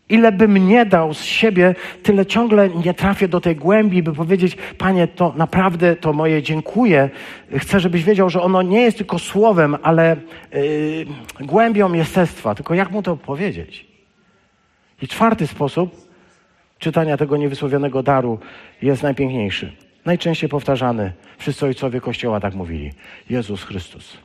[0.08, 4.56] Ile bym nie dał z siebie, tyle ciągle nie trafię do tej głębi, by powiedzieć,
[4.78, 7.10] Panie, to naprawdę to moje dziękuję.
[7.58, 10.16] Chcę, żebyś wiedział, że ono nie jest tylko słowem, ale
[10.52, 11.06] yy,
[11.40, 12.54] głębią jestestwa.
[12.54, 13.86] Tylko jak mu to powiedzieć?
[15.02, 15.96] I czwarty sposób
[16.78, 18.38] czytania tego niewysłowionego daru
[18.82, 19.72] jest najpiękniejszy.
[20.04, 21.12] Najczęściej powtarzany.
[21.38, 22.92] Wszyscy ojcowie Kościoła tak mówili.
[23.30, 24.16] Jezus Chrystus.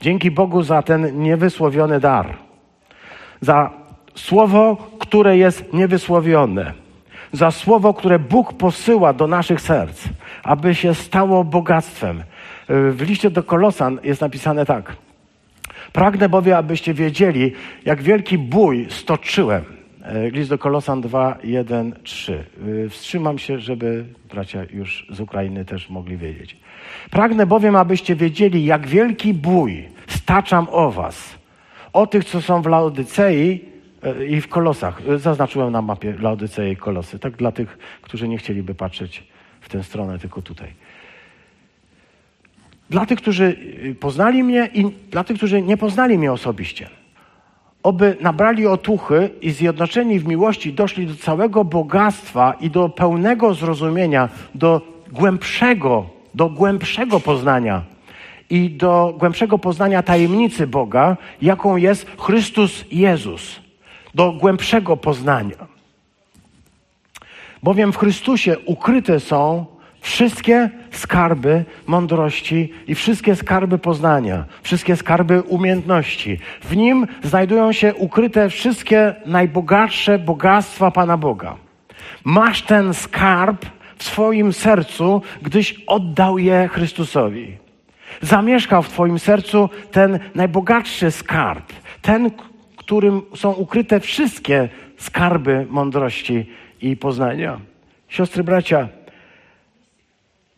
[0.00, 2.36] Dzięki Bogu za ten niewysłowiony dar.
[3.40, 3.87] Za
[4.18, 6.72] Słowo, które jest niewysłowione.
[7.32, 10.04] Za słowo, które Bóg posyła do naszych serc,
[10.42, 12.22] aby się stało bogactwem.
[12.68, 14.96] W liście do Kolosan jest napisane tak.
[15.92, 17.52] Pragnę bowiem, abyście wiedzieli,
[17.84, 19.64] jak wielki bój stoczyłem.
[20.02, 22.44] E, list do Kolosan 2, 1, 3.
[22.90, 26.56] Wstrzymam się, żeby bracia już z Ukrainy też mogli wiedzieć.
[27.10, 31.38] Pragnę bowiem, abyście wiedzieli, jak wielki bój staczam o was.
[31.92, 33.77] O tych, co są w Laodycei
[34.28, 35.02] i w Kolosach.
[35.08, 37.18] E, zaznaczyłem na mapie Laodyceję i Kolosy.
[37.18, 39.24] Tak dla tych, którzy nie chcieliby patrzeć
[39.60, 40.68] w tę stronę, tylko tutaj.
[42.90, 46.88] Dla tych, którzy y, poznali mnie i dla tych, którzy nie poznali mnie osobiście.
[47.82, 54.28] Oby nabrali otuchy i zjednoczeni w miłości doszli do całego bogactwa i do pełnego zrozumienia,
[54.54, 54.80] do
[55.12, 57.82] głębszego, do głębszego poznania
[58.50, 63.67] i do głębszego poznania tajemnicy Boga, jaką jest Chrystus Jezus
[64.18, 65.56] do głębszego poznania.
[67.62, 69.66] Bowiem w Chrystusie ukryte są
[70.00, 76.38] wszystkie skarby mądrości i wszystkie skarby poznania, wszystkie skarby umiejętności.
[76.62, 81.56] W nim znajdują się ukryte wszystkie najbogatsze bogactwa Pana Boga.
[82.24, 83.66] Masz ten skarb
[83.98, 87.56] w swoim sercu, gdyś oddał je Chrystusowi.
[88.22, 92.30] Zamieszkał w Twoim sercu ten najbogatszy skarb, ten,
[92.88, 96.46] którym są ukryte wszystkie skarby mądrości
[96.80, 97.60] i poznania.
[98.08, 98.88] Siostry, bracia,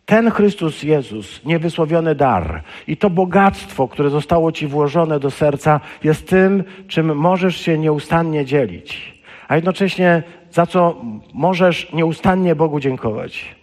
[0.06, 6.28] ten Chrystus Jezus, niewysłowiony dar i to bogactwo, które zostało Ci włożone do serca, jest
[6.28, 9.14] tym, czym możesz się nieustannie dzielić,
[9.48, 11.02] a jednocześnie za co
[11.34, 13.54] możesz nieustannie Bogu dziękować.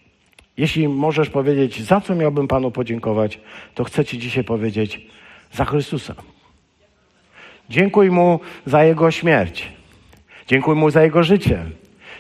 [0.58, 3.40] Jeśli możesz powiedzieć, za co miałbym Panu podziękować,
[3.76, 5.08] to chcę Ci dzisiaj powiedzieć,
[5.52, 6.16] za Chrystusa.
[7.70, 9.72] Dziękuj Mu za Jego śmierć.
[10.48, 11.66] Dziękuj Mu za Jego życie.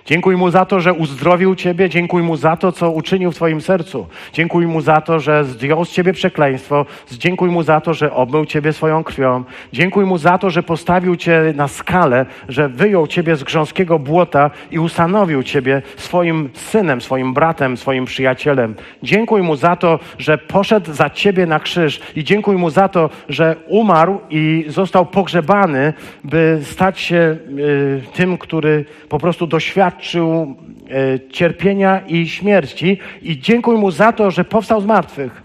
[0.07, 3.61] Dziękuj Mu za to, że uzdrowił Ciebie, dziękuj Mu za to, co uczynił w Twoim
[3.61, 4.07] sercu.
[4.33, 6.85] Dziękuj Mu za to, że zdjął z Ciebie przekleństwo.
[7.11, 9.43] Dziękuj Mu za to, że obmył Ciebie swoją krwią.
[9.73, 14.51] Dziękuj Mu za to, że postawił Cię na skalę, że wyjął Ciebie z grząskiego błota
[14.71, 18.75] i ustanowił Ciebie swoim synem, swoim bratem, swoim przyjacielem.
[19.03, 23.09] Dziękuj Mu za to, że poszedł za Ciebie na krzyż i dziękuj Mu za to,
[23.29, 25.93] że umarł i został pogrzebany,
[26.23, 30.55] by stać się y, tym, który po prostu doświadczył doświadczył
[30.89, 35.43] e, cierpienia i śmierci i dziękuj Mu za to, że powstał z martwych.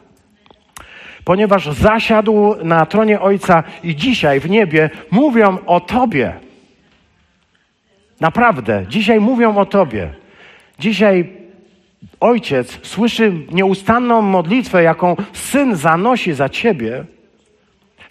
[1.24, 6.32] Ponieważ zasiadł na tronie Ojca i dzisiaj w niebie mówią o Tobie.
[8.20, 10.10] Naprawdę, dzisiaj mówią o Tobie.
[10.78, 11.32] Dzisiaj
[12.20, 17.04] Ojciec słyszy nieustanną modlitwę, jaką Syn zanosi za Ciebie.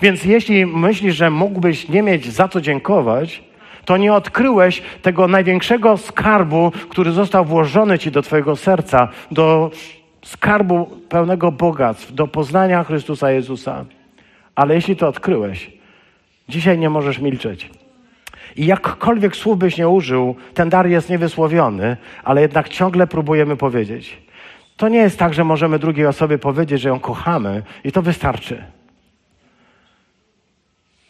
[0.02, 3.51] Więc jeśli myślisz, że mógłbyś nie mieć za co dziękować,
[3.86, 9.72] to nie odkryłeś tego największego skarbu, który został włożony ci do Twojego serca, do
[10.26, 13.86] skarbu pełnego bogactw, do poznania Chrystusa Jezusa.
[14.56, 15.72] Ale jeśli to odkryłeś,
[16.50, 17.70] dzisiaj nie możesz milczeć.
[18.56, 24.18] I jakkolwiek słów byś nie użył, ten dar jest niewysłowiony, ale jednak ciągle próbujemy powiedzieć.
[24.78, 28.64] To nie jest tak, że możemy drugiej osobie powiedzieć, że ją kochamy i to wystarczy.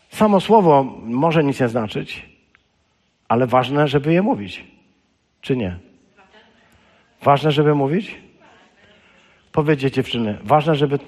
[0.10, 2.31] Samo słowo może nic nie znaczyć,
[3.32, 4.64] ale ważne, żeby je mówić.
[5.42, 5.78] Czy nie?
[7.24, 8.18] Ważne, żeby mówić?
[9.52, 11.00] Powiedzcie dziewczyny, ważne, żeby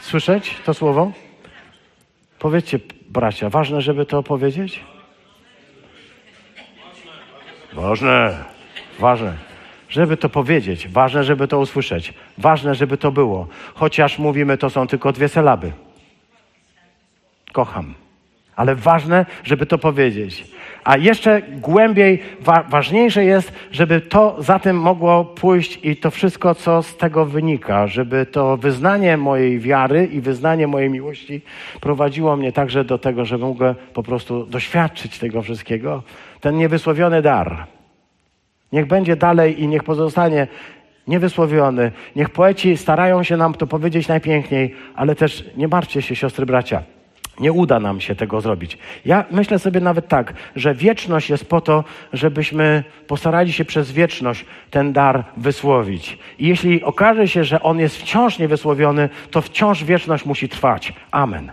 [0.00, 1.12] słyszeć to słowo?
[2.38, 2.78] Powiedzcie,
[3.08, 4.80] bracia, ważne, żeby to powiedzieć?
[7.72, 8.44] Ważne,
[8.98, 9.36] ważne.
[9.88, 13.48] Żeby to powiedzieć, ważne, żeby to usłyszeć, ważne, żeby to było.
[13.74, 15.72] Chociaż mówimy, to są tylko dwie sylaby.
[17.52, 18.07] Kocham.
[18.58, 20.44] Ale ważne, żeby to powiedzieć.
[20.84, 26.54] A jeszcze głębiej wa ważniejsze jest, żeby to za tym mogło pójść i to wszystko,
[26.54, 31.42] co z tego wynika, żeby to wyznanie mojej wiary i wyznanie mojej miłości
[31.80, 36.02] prowadziło mnie także do tego, że mogę po prostu doświadczyć tego wszystkiego.
[36.40, 37.66] Ten niewysłowiony dar.
[38.72, 40.46] Niech będzie dalej i niech pozostanie
[41.08, 41.92] niewysłowiony.
[42.16, 46.97] Niech poeci starają się nam to powiedzieć najpiękniej, ale też nie martwcie się, siostry, bracia.
[47.40, 48.78] Nie uda nam się tego zrobić.
[49.04, 54.44] Ja myślę sobie nawet tak, że wieczność jest po to, żebyśmy postarali się przez wieczność
[54.70, 56.18] ten dar wysłowić.
[56.38, 60.92] I jeśli okaże się, że on jest wciąż niewysłowiony, to wciąż wieczność musi trwać.
[61.10, 61.50] Amen.